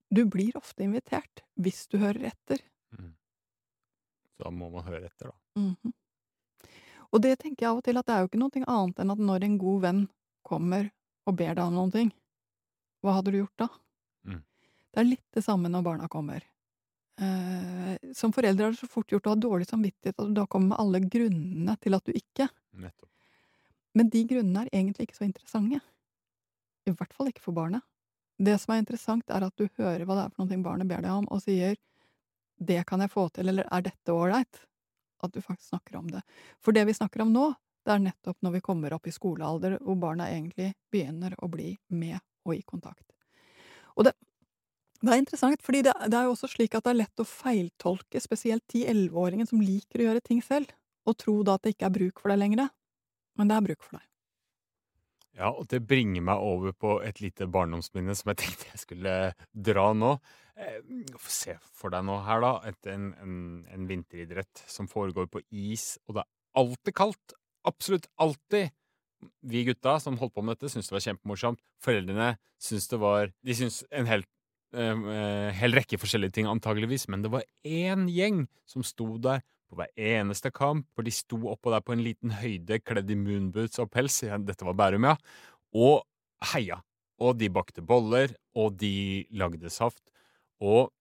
Du 0.08 0.22
blir 0.24 0.56
ofte 0.56 0.86
invitert, 0.86 1.42
hvis 1.60 1.82
du 1.92 1.98
hører 2.00 2.30
etter. 2.30 2.62
Mm. 2.96 3.10
Da 4.40 4.48
må 4.48 4.70
man 4.72 4.86
høre 4.86 5.04
etter, 5.10 5.28
da. 5.28 5.60
Mhm. 5.60 5.92
Og 7.12 7.20
det 7.24 7.34
tenker 7.40 7.64
jeg 7.66 7.70
av 7.70 7.80
og 7.80 7.84
til, 7.84 7.98
at 8.00 8.06
det 8.08 8.14
er 8.14 8.22
jo 8.22 8.28
ikke 8.30 8.40
noe 8.40 8.62
annet 8.64 9.02
enn 9.02 9.12
at 9.12 9.20
når 9.20 9.44
en 9.44 9.58
god 9.60 9.82
venn 9.84 10.00
kommer 10.48 10.88
og 11.28 11.36
ber 11.36 11.54
deg 11.54 11.64
om 11.64 11.76
noen 11.76 11.92
ting, 11.92 12.10
hva 13.04 13.18
hadde 13.18 13.32
du 13.32 13.38
gjort 13.42 13.60
da? 13.60 13.68
Mm. 14.24 14.42
Det 14.92 15.02
er 15.02 15.08
litt 15.08 15.26
det 15.36 15.44
samme 15.44 15.68
når 15.72 15.84
barna 15.86 16.08
kommer. 16.08 16.44
Eh, 17.20 18.12
som 18.14 18.32
foreldre 18.34 18.68
er 18.68 18.74
det 18.74 18.80
så 18.80 18.88
fort 18.90 19.12
gjort 19.12 19.26
å 19.26 19.34
ha 19.34 19.40
dårlig 19.40 19.68
samvittighet 19.68 20.16
at 20.16 20.28
du 20.28 20.34
da 20.36 20.46
kommer 20.46 20.72
med 20.72 20.82
alle 20.82 21.00
grunnene 21.04 21.76
til 21.82 21.96
at 21.98 22.08
du 22.08 22.12
ikke. 22.16 22.48
Nettopp. 22.78 23.10
Men 23.96 24.10
de 24.12 24.24
grunnene 24.28 24.66
er 24.66 24.72
egentlig 24.72 25.08
ikke 25.08 25.20
så 25.20 25.28
interessante. 25.28 25.80
I 26.88 26.94
hvert 26.96 27.14
fall 27.16 27.30
ikke 27.30 27.44
for 27.44 27.56
barnet. 27.56 27.84
Det 28.38 28.54
som 28.62 28.74
er 28.74 28.82
interessant, 28.82 29.26
er 29.30 29.44
at 29.46 29.56
du 29.58 29.66
hører 29.80 30.04
hva 30.06 30.16
det 30.18 30.24
er 30.26 30.34
for 30.34 30.44
noe 30.44 30.64
barnet 30.64 30.88
ber 30.88 31.02
deg 31.02 31.10
om, 31.10 31.26
og 31.30 31.42
sier 31.42 31.76
'det 32.58 32.84
kan 32.86 33.00
jeg 33.00 33.10
få 33.10 33.28
til', 33.30 33.48
eller 33.48 33.64
'er 33.70 33.82
dette 33.82 34.12
ålreit'? 34.12 34.64
At 35.22 35.32
du 35.32 35.40
faktisk 35.40 35.68
snakker 35.68 35.96
om 35.96 36.06
det. 36.06 36.22
For 36.60 36.72
det 36.72 36.86
vi 36.86 36.92
snakker 36.92 37.22
om 37.22 37.32
nå, 37.32 37.54
det 37.84 37.92
er 37.94 37.98
nettopp 37.98 38.36
når 38.42 38.52
vi 38.52 38.60
kommer 38.60 38.92
opp 38.94 39.06
i 39.06 39.14
skolealder, 39.14 39.78
hvor 39.82 39.96
barna 39.96 40.28
egentlig 40.28 40.74
begynner 40.92 41.34
å 41.42 41.48
bli 41.48 41.76
med 41.88 42.20
og 42.44 42.54
i 42.54 42.62
kontakt. 42.62 43.04
Og 43.96 44.04
det, 44.04 44.12
det 45.02 45.12
er 45.12 45.22
interessant, 45.22 45.62
fordi 45.62 45.82
det, 45.82 45.94
det 46.06 46.14
er 46.14 46.28
jo 46.28 46.34
også 46.36 46.50
slik 46.52 46.74
at 46.74 46.84
det 46.84 46.90
er 46.90 47.00
lett 47.02 47.22
å 47.22 47.26
feiltolke 47.26 48.20
spesielt 48.20 48.62
10-11-åringen 48.68 49.46
som 49.46 49.62
liker 49.62 50.00
å 50.00 50.08
gjøre 50.10 50.20
ting 50.20 50.42
selv, 50.44 50.70
og 51.08 51.16
tro 51.18 51.42
da 51.42 51.56
at 51.56 51.64
det 51.64 51.74
ikke 51.74 51.88
er 51.88 51.96
bruk 51.96 52.20
for 52.20 52.30
det 52.30 52.38
lenger. 52.38 52.68
Men 53.38 53.50
det 53.50 53.56
er 53.56 53.66
bruk 53.68 53.84
for 53.86 53.98
deg. 53.98 54.06
Ja, 55.38 55.52
og 55.52 55.68
det 55.70 55.84
bringer 55.86 56.24
meg 56.26 56.42
over 56.42 56.74
på 56.74 56.96
et 57.06 57.20
lite 57.22 57.46
barndomsminne 57.46 58.16
som 58.18 58.32
jeg 58.32 58.40
tenkte 58.42 58.70
jeg 58.72 58.82
skulle 58.82 59.16
dra 59.54 59.86
nå. 59.94 60.16
Få 61.14 61.30
Se 61.30 61.54
for 61.78 61.94
deg 61.94 62.02
nå 62.08 62.16
her, 62.26 62.42
da, 62.42 62.52
et, 62.66 62.88
en, 62.90 63.12
en, 63.22 63.36
en 63.70 63.84
vinteridrett 63.86 64.64
som 64.66 64.90
foregår 64.90 65.28
på 65.30 65.44
is, 65.54 65.92
og 66.08 66.18
det 66.18 66.24
er 66.24 66.62
alltid 66.64 66.96
kaldt. 66.98 67.36
Absolutt 67.68 68.08
alltid. 68.18 68.74
Vi 69.46 69.62
gutta 69.66 69.96
som 70.02 70.18
holdt 70.18 70.34
på 70.34 70.42
med 70.42 70.56
dette, 70.56 70.72
syntes 70.72 70.90
det 70.90 70.96
var 70.96 71.04
kjempemorsomt. 71.06 71.62
Foreldrene 71.82 72.32
syntes 72.62 72.90
det 72.90 72.98
var 73.02 73.30
De 73.46 73.54
syntes 73.54 73.84
en 73.94 74.10
hel, 74.10 74.26
eh, 74.74 75.54
hel 75.60 75.78
rekke 75.78 76.00
forskjellige 76.02 76.34
ting, 76.38 76.50
antageligvis, 76.50 77.06
men 77.12 77.22
det 77.22 77.30
var 77.34 77.46
én 77.62 78.08
gjeng 78.10 78.46
som 78.66 78.86
sto 78.86 79.12
der 79.22 79.44
på 79.68 79.78
hver 79.78 79.92
eneste 79.94 80.50
kamp, 80.54 80.86
for 80.96 81.06
de 81.06 81.12
sto 81.14 81.38
oppå 81.52 81.72
der 81.72 81.84
på 81.84 81.94
en 81.94 82.04
liten 82.04 82.32
høyde, 82.40 82.80
kledd 82.80 83.10
i 83.12 83.16
moonboots 83.18 83.80
og 83.82 83.90
pels, 83.92 84.20
dette 84.46 84.66
var 84.66 84.76
Bærum, 84.78 85.08
ja, 85.10 85.16
og 85.76 86.02
heia. 86.52 86.80
Og 87.18 87.34
de 87.34 87.48
bakte 87.50 87.82
boller, 87.82 88.32
og 88.54 88.76
de 88.78 89.26
lagde 89.34 89.70
saft. 89.74 90.04
Og 90.62 90.92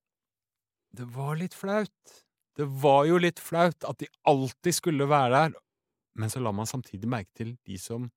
det 0.97 1.05
var 1.13 1.37
litt 1.37 1.53
flaut. 1.53 2.15
Det 2.57 2.65
var 2.81 3.05
jo 3.05 3.19
litt 3.21 3.39
flaut 3.39 3.85
at 3.85 3.99
de 4.01 4.09
alltid 4.25 4.73
skulle 4.79 5.07
være 5.09 5.33
der, 5.35 5.57
men 6.17 6.31
så 6.33 6.41
la 6.41 6.53
man 6.55 6.69
samtidig 6.69 7.09
merke 7.09 7.29
til 7.37 7.53
de 7.69 7.77
som 7.77 8.07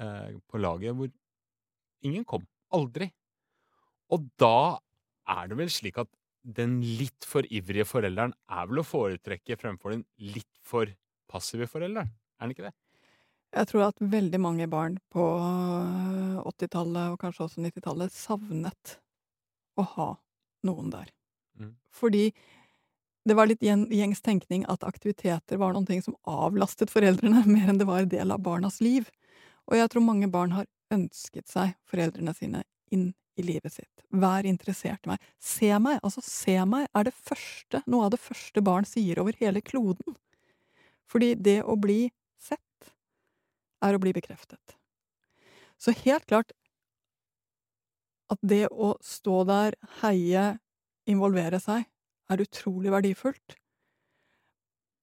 eh, 0.00 0.38
på 0.48 0.60
laget 0.60 0.96
hvor 0.96 1.10
ingen 2.08 2.24
kom. 2.24 2.46
Aldri. 2.72 3.10
Og 4.14 4.24
da 4.40 4.78
er 5.28 5.50
det 5.50 5.58
vel 5.58 5.70
slik 5.72 6.00
at 6.00 6.08
den 6.42 6.78
litt 6.82 7.26
for 7.28 7.46
ivrige 7.52 7.84
forelderen 7.88 8.32
er 8.48 8.68
vel 8.70 8.80
å 8.82 8.86
foretrekke 8.86 9.58
fremfor 9.60 9.94
den 9.94 10.04
litt 10.22 10.50
for 10.64 10.90
passive 11.30 11.68
forelderen? 11.70 12.10
Er 12.40 12.46
den 12.46 12.54
ikke 12.54 12.68
det? 12.68 12.74
Jeg 13.50 13.66
tror 13.66 13.88
at 13.88 13.98
veldig 13.98 14.38
mange 14.38 14.66
barn 14.70 14.96
på 15.10 15.24
80-tallet, 16.46 17.12
og 17.12 17.18
kanskje 17.20 17.46
også 17.48 17.64
90-tallet, 17.64 18.14
savnet 18.14 18.96
å 19.80 19.84
ha 19.96 20.08
noen 20.66 20.90
der. 20.92 21.10
Mm. 21.58 21.74
Fordi 21.90 22.28
det 23.26 23.36
var 23.36 23.50
litt 23.50 23.62
gjen- 23.64 23.88
gjengs 23.92 24.22
tenkning 24.24 24.64
at 24.70 24.86
aktiviteter 24.86 25.58
var 25.60 25.74
noen 25.74 25.88
ting 25.88 26.02
som 26.04 26.16
avlastet 26.30 26.92
foreldrene, 26.94 27.42
mer 27.50 27.72
enn 27.72 27.80
det 27.80 27.88
var 27.90 28.04
en 28.04 28.12
del 28.12 28.30
av 28.34 28.42
barnas 28.46 28.80
liv. 28.84 29.10
Og 29.68 29.76
jeg 29.76 29.90
tror 29.92 30.06
mange 30.06 30.30
barn 30.30 30.54
har 30.56 30.70
ønsket 30.94 31.50
seg 31.50 31.74
foreldrene 31.90 32.34
sine 32.34 32.64
inn 32.94 33.10
i 33.40 33.46
livet 33.46 33.74
sitt. 33.74 34.04
Vær 34.12 34.46
interessert 34.48 35.06
i 35.06 35.12
meg. 35.12 35.28
Se 35.42 35.70
meg! 35.82 35.98
Altså, 36.06 36.22
se 36.24 36.56
meg 36.68 36.88
er 36.96 37.08
det 37.08 37.14
første, 37.16 37.82
noe 37.90 38.06
av 38.06 38.14
det 38.14 38.22
første 38.22 38.62
barn 38.64 38.88
sier 38.88 39.20
over 39.22 39.36
hele 39.40 39.62
kloden. 39.64 40.16
Fordi 41.10 41.34
det 41.34 41.60
å 41.64 41.76
bli 41.80 42.04
sett 42.40 42.92
er 43.84 43.96
å 43.96 44.02
bli 44.02 44.14
bekreftet. 44.16 44.76
Så 45.80 45.94
helt 46.04 46.26
klart 46.28 46.52
at 48.30 48.38
det 48.46 48.66
å 48.70 48.94
stå 49.02 49.42
der, 49.48 49.76
heie, 50.04 50.44
involvere 51.10 51.58
seg, 51.62 51.88
er 52.30 52.44
utrolig 52.44 52.92
verdifullt. 52.94 53.56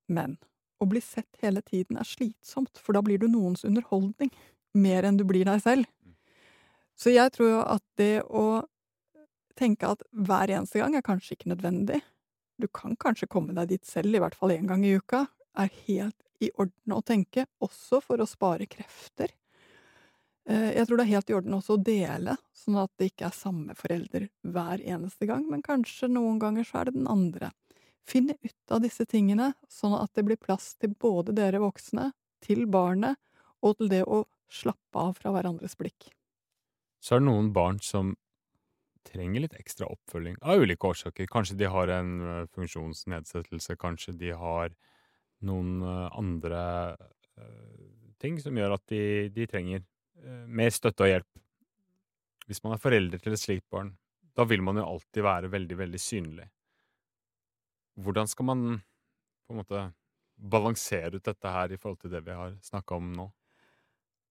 Men 0.08 0.38
å 0.80 0.88
bli 0.88 1.02
sett 1.04 1.42
hele 1.42 1.64
tiden 1.66 2.00
er 2.00 2.08
slitsomt, 2.08 2.80
for 2.80 2.96
da 2.96 3.02
blir 3.04 3.20
du 3.20 3.28
noens 3.28 3.66
underholdning, 3.68 4.32
mer 4.78 5.08
enn 5.08 5.18
du 5.20 5.26
blir 5.28 5.48
deg 5.48 5.60
selv. 5.64 5.90
Så 6.98 7.14
jeg 7.14 7.32
tror 7.36 7.50
jo 7.52 7.62
at 7.62 7.84
det 8.02 8.24
å 8.26 8.66
tenke 9.58 9.90
at 9.90 10.04
hver 10.14 10.52
eneste 10.54 10.82
gang 10.82 10.96
er 10.98 11.06
kanskje 11.06 11.36
ikke 11.38 11.52
nødvendig, 11.54 12.02
du 12.58 12.68
kan 12.74 12.96
kanskje 12.98 13.30
komme 13.30 13.54
deg 13.58 13.70
dit 13.74 13.86
selv, 13.86 14.16
i 14.16 14.22
hvert 14.22 14.38
fall 14.38 14.54
én 14.56 14.68
gang 14.70 14.84
i 14.86 14.96
uka, 14.98 15.26
er 15.58 15.70
helt 15.88 16.18
i 16.42 16.50
orden 16.62 16.94
å 16.94 17.02
tenke, 17.06 17.46
også 17.64 18.02
for 18.06 18.22
å 18.22 18.30
spare 18.30 18.68
krefter. 18.70 19.34
Eh, 20.50 20.74
Jeg 20.78 20.88
tror 20.88 20.98
det 20.98 21.06
er 21.08 21.14
helt 21.16 21.30
i 21.30 21.38
orden 21.38 21.58
også 21.58 21.78
å 21.78 21.84
dele, 21.84 22.38
sånn 22.56 22.78
at 22.82 22.92
det 22.98 23.12
ikke 23.12 23.30
er 23.30 23.38
samme 23.38 23.76
forelder 23.78 24.28
hver 24.46 24.82
eneste 24.82 25.28
gang, 25.30 25.46
men 25.50 25.62
kanskje 25.66 26.10
noen 26.10 26.40
ganger 26.42 26.66
så 26.68 26.82
er 26.82 26.90
det 26.90 26.98
den 26.98 27.10
andre. 27.12 27.52
Finne 28.08 28.38
ut 28.42 28.72
av 28.74 28.82
disse 28.86 29.06
tingene, 29.06 29.54
sånn 29.70 29.98
at 29.98 30.14
det 30.16 30.24
blir 30.26 30.40
plass 30.40 30.76
til 30.80 30.96
både 30.96 31.36
dere 31.36 31.60
voksne, 31.62 32.12
til 32.42 32.66
barnet, 32.72 33.18
og 33.62 33.78
til 33.78 33.90
det 33.92 34.04
å 34.06 34.24
slappe 34.54 35.02
av 35.02 35.18
fra 35.18 35.34
hverandres 35.34 35.76
blikk. 35.78 36.17
Så 37.04 37.16
er 37.16 37.22
det 37.22 37.28
noen 37.30 37.52
barn 37.56 37.80
som 37.84 38.16
trenger 39.08 39.46
litt 39.46 39.56
ekstra 39.56 39.88
oppfølging 39.88 40.36
av 40.42 40.64
ulike 40.64 40.90
årsaker. 40.90 41.30
Kanskje 41.32 41.56
de 41.60 41.70
har 41.72 41.92
en 41.94 42.48
funksjonsnedsettelse, 42.56 43.78
kanskje 43.80 44.16
de 44.20 44.34
har 44.36 44.74
noen 45.48 45.84
andre 45.86 46.64
ting 48.20 48.40
som 48.42 48.58
gjør 48.58 48.76
at 48.76 48.84
de, 48.92 49.30
de 49.32 49.46
trenger 49.48 49.86
mer 50.50 50.74
støtte 50.74 51.06
og 51.06 51.12
hjelp. 51.12 51.30
Hvis 52.50 52.64
man 52.66 52.76
er 52.76 52.82
forelder 52.82 53.22
til 53.22 53.36
et 53.36 53.42
slikt 53.42 53.68
barn, 53.72 53.94
da 54.36 54.46
vil 54.48 54.64
man 54.66 54.80
jo 54.80 54.86
alltid 54.88 55.24
være 55.26 55.52
veldig, 55.54 55.78
veldig 55.78 56.02
synlig. 56.02 56.50
Hvordan 57.98 58.30
skal 58.30 58.50
man 58.50 58.66
på 59.48 59.54
en 59.54 59.62
måte 59.62 59.86
balansere 60.38 61.18
ut 61.18 61.26
dette 61.26 61.54
her 61.54 61.72
i 61.74 61.80
forhold 61.80 62.02
til 62.04 62.14
det 62.14 62.22
vi 62.26 62.36
har 62.38 62.58
snakka 62.66 63.00
om 63.00 63.14
nå? 63.16 63.30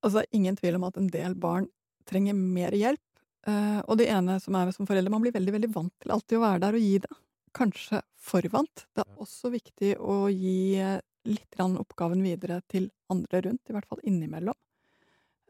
Altså, 0.06 0.22
ingen 0.30 0.58
tvil 0.58 0.78
om 0.78 0.86
at 0.86 1.00
en 1.00 1.08
del 1.10 1.34
barn 1.40 1.66
trenger 2.08 2.36
mer 2.38 2.74
hjelp, 2.76 3.02
eh, 3.46 3.80
og 3.86 3.98
det 4.00 4.08
ene 4.12 4.38
som 4.42 4.56
er 4.58 4.72
som 4.74 4.88
forelder, 4.88 5.12
man 5.12 5.24
blir 5.24 5.34
veldig, 5.34 5.54
veldig 5.58 5.72
vant 5.74 5.94
til 6.02 6.14
alltid 6.14 6.38
å 6.38 6.44
være 6.44 6.62
der 6.66 6.78
og 6.78 6.86
gi 6.86 6.98
det. 7.04 7.12
Kanskje 7.56 8.02
for 8.20 8.46
vant. 8.52 8.86
Det 8.94 9.04
er 9.04 9.22
også 9.22 9.50
viktig 9.54 9.94
å 9.98 10.26
gi 10.32 10.76
eh, 10.82 11.00
litt 11.26 11.58
oppgaven 11.58 12.22
videre 12.22 12.60
til 12.70 12.90
andre 13.10 13.40
rundt, 13.48 13.64
i 13.68 13.74
hvert 13.74 13.88
fall 13.90 14.02
innimellom. 14.04 14.54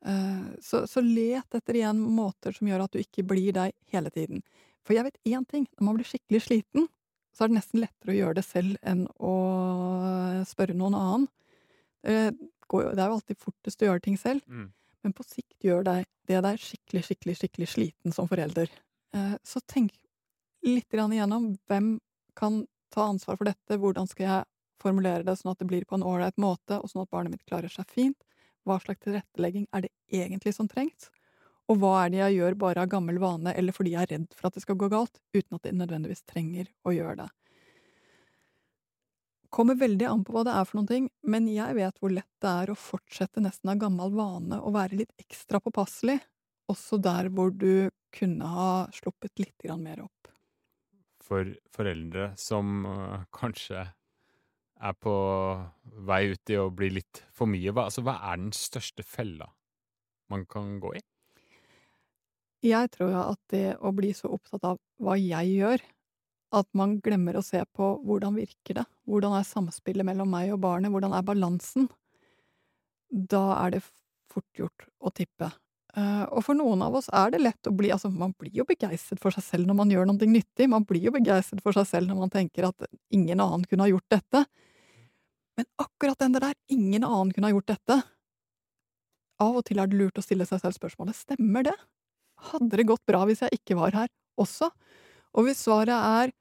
Eh, 0.07 0.47
Så, 0.61 0.87
så 0.87 1.03
let 1.03 1.55
etter 1.55 1.75
igjen 1.81 1.99
måter 2.01 2.53
som 2.57 2.69
gjør 2.69 2.87
at 2.87 2.93
du 2.93 3.01
ikke 3.03 3.27
blir 3.27 3.53
deg 3.53 3.73
hele 3.93 4.11
tiden. 4.11 4.43
For 4.87 4.95
jeg 4.95 5.05
vet 5.09 5.19
én 5.27 5.45
ting, 5.45 5.67
når 5.77 5.85
man 5.85 5.97
blir 5.99 6.07
skikkelig 6.07 6.45
sliten, 6.47 6.87
så 7.35 7.45
er 7.45 7.51
det 7.51 7.59
nesten 7.59 7.83
lettere 7.83 8.15
å 8.15 8.17
gjøre 8.17 8.39
det 8.39 8.45
selv 8.47 8.77
enn 8.87 9.03
å 9.21 9.33
spørre 10.49 10.77
noen 10.79 10.95
annen. 10.97 11.27
Det, 12.07 12.31
det 12.33 13.03
er 13.03 13.11
jo 13.11 13.17
alltid 13.19 13.37
fortest 13.43 13.83
å 13.83 13.89
gjøre 13.91 14.05
ting 14.07 14.17
selv. 14.17 14.41
Men 15.07 15.15
på 15.15 15.23
sikt 15.23 15.63
gjør 15.63 15.85
deg, 15.87 16.07
det 16.27 16.41
deg 16.43 16.59
skikkelig, 16.59 17.05
skikkelig, 17.07 17.37
skikkelig 17.39 17.67
sliten 17.71 18.15
som 18.15 18.27
forelder. 18.27 18.73
Eh, 19.15 19.37
så 19.47 19.61
tenk 19.71 19.93
litt 20.67 20.91
igjennom 20.91 21.53
hvem 21.71 21.93
kan 22.35 22.65
ta 22.91 23.05
ansvar 23.13 23.39
for 23.39 23.47
dette, 23.47 23.79
hvordan 23.79 24.11
skal 24.11 24.27
jeg 24.27 24.49
formulere 24.83 25.23
det 25.23 25.37
sånn 25.39 25.53
at 25.53 25.63
det 25.63 25.69
blir 25.71 25.87
på 25.87 25.95
en 25.95 26.03
ålreit 26.03 26.35
måte, 26.43 26.81
og 26.81 26.91
sånn 26.91 27.05
at 27.05 27.13
barnet 27.15 27.37
mitt 27.37 27.47
klarer 27.47 27.71
seg 27.71 27.87
fint. 27.87 28.19
Hva 28.67 28.81
slags 28.83 29.05
tilrettelegging 29.07 29.69
er 29.71 29.87
det 29.87 29.93
egentlig 30.11 30.57
som 30.57 30.67
trengs? 30.67 31.07
Og 31.71 31.79
hva 31.79 31.93
er 32.01 32.11
det 32.11 32.21
jeg 32.25 32.41
gjør 32.41 32.59
bare 32.67 32.83
av 32.83 32.91
gammel 32.91 33.23
vane, 33.23 33.55
eller 33.55 33.75
fordi 33.75 33.95
jeg 33.95 34.09
er 34.09 34.13
redd 34.17 34.35
for 34.35 34.51
at 34.51 34.59
det 34.59 34.65
skal 34.67 34.79
gå 34.81 34.91
galt, 34.91 35.23
uten 35.35 35.55
at 35.55 35.63
det 35.63 35.77
nødvendigvis 35.79 36.27
trenger 36.27 36.67
å 36.83 36.95
gjøre 36.99 37.21
det. 37.23 37.31
Kommer 39.51 39.79
veldig 39.79 40.07
an 40.09 40.25
på 40.27 40.35
hva 40.35 40.45
det 40.47 40.55
er 40.57 40.67
for 40.69 40.81
noen 40.81 40.91
ting, 40.91 41.09
men 41.29 41.47
jeg 41.51 41.77
vet 41.79 42.01
hvor 42.01 42.13
lett 42.13 42.31
det 42.43 42.53
er 42.63 42.73
å 42.73 42.79
fortsette 42.79 43.43
nesten 43.45 43.73
av 43.73 43.81
gammel 43.81 44.15
vane 44.17 44.59
å 44.61 44.73
være 44.75 45.01
litt 45.03 45.13
ekstra 45.23 45.61
påpasselig, 45.63 46.19
også 46.73 46.99
der 47.03 47.31
hvor 47.33 47.53
du 47.55 47.89
kunne 48.17 48.49
ha 48.51 48.71
sluppet 48.95 49.39
litt 49.43 49.69
mer 49.79 50.03
opp. 50.05 50.31
For 51.23 51.49
foreldre 51.75 52.33
som 52.39 52.85
kanskje 53.35 53.87
er 54.77 54.97
på 55.01 55.15
vei 56.07 56.23
ut 56.35 56.53
i 56.53 56.59
å 56.61 56.69
bli 56.75 56.91
litt 56.99 57.23
for 57.35 57.49
mye, 57.51 57.73
hva, 57.73 57.89
altså, 57.89 58.05
hva 58.05 58.19
er 58.31 58.41
den 58.43 58.53
største 58.57 59.05
fella 59.07 59.49
man 60.31 60.45
kan 60.51 60.77
gå 60.83 60.97
i? 60.99 61.03
Jeg 62.67 62.91
tror 62.97 63.15
at 63.21 63.41
det 63.53 63.77
å 63.85 63.93
bli 63.95 64.11
så 64.17 64.31
opptatt 64.35 64.65
av 64.67 64.81
hva 65.03 65.17
jeg 65.21 65.55
gjør, 65.61 65.83
at 66.57 66.69
man 66.79 66.97
glemmer 67.05 67.37
å 67.39 67.45
se 67.45 67.61
på 67.77 67.91
hvordan 68.07 68.37
virker 68.39 68.81
det, 68.81 68.87
hvordan 69.09 69.37
er 69.39 69.47
samspillet 69.47 70.07
mellom 70.07 70.31
meg 70.33 70.55
og 70.55 70.63
barnet, 70.65 70.93
hvordan 70.93 71.15
er 71.17 71.27
balansen, 71.27 71.89
da 73.11 73.45
er 73.61 73.77
det 73.77 73.85
fort 74.33 74.59
gjort 74.59 74.89
å 74.99 75.13
tippe. 75.15 75.51
Eh, 75.97 76.25
og 76.29 76.43
for 76.45 76.59
noen 76.59 76.83
av 76.85 76.97
oss 76.99 77.09
er 77.15 77.33
det 77.33 77.41
lett 77.41 77.69
å 77.71 77.73
bli 77.73 77.89
Altså, 77.95 78.11
man 78.13 78.35
blir 78.37 78.53
jo 78.59 78.67
begeistret 78.69 79.21
for 79.23 79.33
seg 79.33 79.45
selv 79.47 79.69
når 79.69 79.79
man 79.79 79.93
gjør 79.95 80.09
noe 80.11 80.29
nyttig, 80.29 80.69
man 80.69 80.85
blir 80.85 81.07
jo 81.09 81.15
begeistret 81.15 81.63
for 81.65 81.77
seg 81.77 81.89
selv 81.89 82.11
når 82.11 82.19
man 82.27 82.33
tenker 82.35 82.69
at 82.69 82.89
ingen 83.15 83.41
annen 83.41 83.65
kunne 83.65 83.87
ha 83.87 83.93
gjort 83.93 84.11
dette. 84.13 84.45
Men 85.57 85.69
akkurat 85.81 86.19
den 86.21 86.37
der 86.37 86.53
'ingen 86.69 87.05
annen 87.05 87.33
kunne 87.33 87.49
ha 87.49 87.55
gjort 87.55 87.73
dette' 87.73 88.03
Av 89.41 89.57
og 89.57 89.65
til 89.69 89.79
er 89.79 89.87
det 89.87 89.97
lurt 89.97 90.17
å 90.17 90.25
stille 90.25 90.47
seg 90.49 90.61
selv 90.61 90.77
spørsmålet 90.77 91.17
'stemmer 91.17 91.65
det'? 91.65 91.81
Hadde 92.53 92.77
det 92.77 92.87
gått 92.89 93.05
bra 93.09 93.25
hvis 93.25 93.41
jeg 93.41 93.53
ikke 93.53 93.77
var 93.77 93.93
her 93.93 94.09
også? 94.37 94.71
Og 95.37 95.45
hvis 95.45 95.65
svaret 95.65 95.97
er 95.97 96.33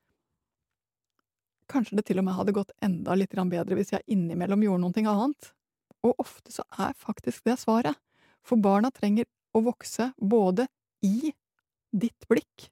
Kanskje 1.71 1.97
det 1.97 2.05
til 2.09 2.21
og 2.21 2.27
med 2.27 2.37
hadde 2.37 2.53
gått 2.55 2.73
enda 2.85 3.15
litt 3.17 3.33
bedre 3.33 3.77
hvis 3.77 3.93
jeg 3.95 4.05
innimellom 4.07 4.63
gjorde 4.63 4.83
noe 4.85 5.13
annet. 5.13 5.51
Og 6.05 6.13
ofte 6.21 6.53
så 6.53 6.63
er 6.77 6.93
faktisk 6.93 7.45
det 7.45 7.57
svaret. 7.59 7.95
For 8.45 8.61
barna 8.61 8.91
trenger 8.93 9.25
å 9.57 9.63
vokse 9.65 10.11
både 10.21 10.67
i 11.01 11.33
ditt 11.91 12.27
blikk 12.29 12.69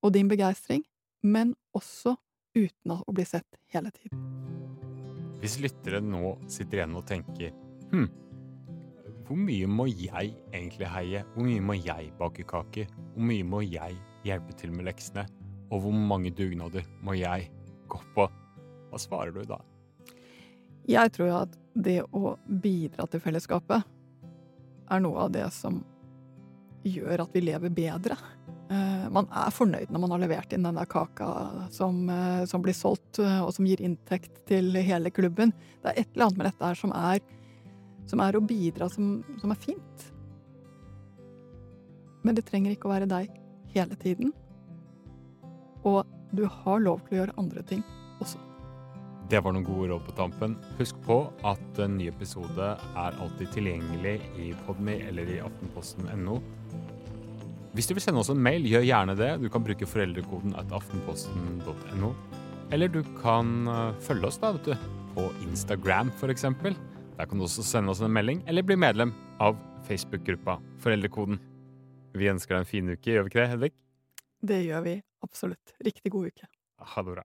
og 0.00 0.14
din 0.14 0.30
begeistring, 0.30 0.84
men 1.22 1.52
også 1.76 2.16
uten 2.56 2.96
å 2.96 3.12
bli 3.12 3.26
sett 3.28 3.60
hele 3.74 3.92
tiden. 3.92 4.16
Hvis 5.40 5.58
lyttere 5.60 6.00
nå 6.04 6.38
sitter 6.48 6.80
igjen 6.80 6.96
og 6.96 7.06
tenker 7.08 7.52
hm, 7.92 8.08
hvor 9.30 9.38
mye 9.38 9.68
må 9.70 9.86
jeg 9.86 10.32
egentlig 10.50 10.88
heie? 10.90 11.20
Hvor 11.36 11.46
mye 11.46 11.62
må 11.62 11.76
jeg 11.78 12.08
bake 12.18 12.44
kaker? 12.50 12.88
Hvor 13.14 13.26
mye 13.28 13.44
må 13.46 13.60
jeg 13.62 13.94
hjelpe 14.26 14.56
til 14.58 14.72
med 14.74 14.88
leksene? 14.88 15.22
Og 15.70 15.84
hvor 15.84 15.94
mange 15.94 16.32
dugnader 16.34 16.82
må 17.06 17.14
jeg 17.14 17.46
gå 17.90 18.00
på? 18.16 18.26
Hva 18.90 19.00
svarer 19.00 19.34
du 19.34 19.44
da? 19.48 19.60
Jeg 20.90 21.12
tror 21.14 21.44
at 21.44 21.56
det 21.74 22.00
å 22.16 22.34
bidra 22.46 23.06
til 23.10 23.22
fellesskapet 23.22 23.86
er 24.90 25.02
noe 25.04 25.26
av 25.26 25.34
det 25.34 25.46
som 25.54 25.82
gjør 26.86 27.24
at 27.24 27.34
vi 27.36 27.42
lever 27.44 27.72
bedre. 27.74 28.16
Eh, 28.70 29.06
man 29.12 29.28
er 29.34 29.52
fornøyd 29.54 29.90
når 29.92 30.02
man 30.04 30.14
har 30.14 30.22
levert 30.22 30.52
inn 30.54 30.64
den 30.66 30.78
der 30.78 30.88
kaka 30.90 31.28
som, 31.74 32.02
eh, 32.10 32.44
som 32.46 32.62
blir 32.62 32.76
solgt, 32.76 33.18
eh, 33.18 33.40
og 33.42 33.52
som 33.54 33.66
gir 33.66 33.82
inntekt 33.82 34.46
til 34.46 34.72
hele 34.74 35.10
klubben. 35.10 35.52
Det 35.82 35.92
er 35.92 36.00
et 36.00 36.08
eller 36.14 36.28
annet 36.28 36.38
med 36.38 36.46
dette 36.50 36.64
her 36.64 36.78
som 36.78 36.92
er, 36.92 37.20
som 38.06 38.20
er 38.20 38.38
å 38.38 38.46
bidra 38.46 38.88
som, 38.90 39.24
som 39.40 39.50
er 39.50 39.60
fint. 39.60 40.06
Men 42.24 42.36
det 42.36 42.46
trenger 42.46 42.74
ikke 42.74 42.88
å 42.88 42.94
være 42.94 43.08
deg 43.10 43.30
hele 43.74 43.96
tiden. 43.96 44.32
Og 45.84 46.04
du 46.36 46.46
har 46.46 46.80
lov 46.82 47.02
til 47.06 47.16
å 47.16 47.20
gjøre 47.22 47.36
andre 47.40 47.64
ting 47.66 47.82
også. 48.22 48.40
Det 49.30 49.38
var 49.44 49.54
noen 49.54 49.66
gode 49.66 49.92
råd 49.92 50.06
på 50.08 50.14
tampen. 50.18 50.56
Husk 50.80 50.98
på 51.06 51.20
at 51.46 51.82
en 51.82 51.94
ny 52.00 52.08
episode 52.10 52.70
er 52.98 53.18
alltid 53.22 53.52
tilgjengelig 53.54 54.16
i 54.42 54.48
Podme 54.66 54.96
eller 55.06 55.28
i 55.30 55.38
aftenposten.no. 55.44 56.40
Hvis 57.78 57.86
du 57.86 57.94
vil 57.94 58.02
sende 58.02 58.24
oss 58.24 58.32
en 58.32 58.42
mail, 58.42 58.66
gjør 58.66 58.82
gjerne 58.88 59.14
det. 59.18 59.30
Du 59.38 59.46
kan 59.52 59.62
bruke 59.62 59.86
foreldrekoden 59.86 60.56
at 60.58 60.72
aftenposten.no. 60.74 62.10
Eller 62.74 62.90
du 62.90 63.04
kan 63.20 63.68
eh, 63.70 64.00
følge 64.02 64.26
oss 64.30 64.40
da, 64.42 64.50
vet 64.56 64.72
du, 64.72 64.88
på 65.14 65.28
Instagram 65.46 66.10
f.eks. 66.16 66.48
Der 66.50 67.28
kan 67.28 67.38
du 67.38 67.46
også 67.46 67.66
sende 67.66 67.94
oss 67.94 68.02
en 68.02 68.10
melding, 68.14 68.42
eller 68.50 68.66
bli 68.66 68.78
medlem 68.78 69.14
av 69.42 69.58
Facebook-gruppa 69.86 70.58
Foreldrekoden. 70.82 71.38
Vi 72.18 72.30
ønsker 72.32 72.56
deg 72.56 72.64
en 72.64 72.70
fin 72.72 72.90
uke, 72.90 73.14
gjør 73.14 73.28
vi 73.28 73.32
ikke 73.32 73.42
det, 73.42 73.48
Hedvig? 73.54 73.72
Det 74.50 74.60
gjør 74.64 74.84
vi 74.88 74.96
absolutt. 75.20 75.74
Riktig 75.78 76.12
god 76.12 76.26
uke. 76.32 76.48
Ha 76.78 77.02
det 77.02 77.10
bra. 77.12 77.24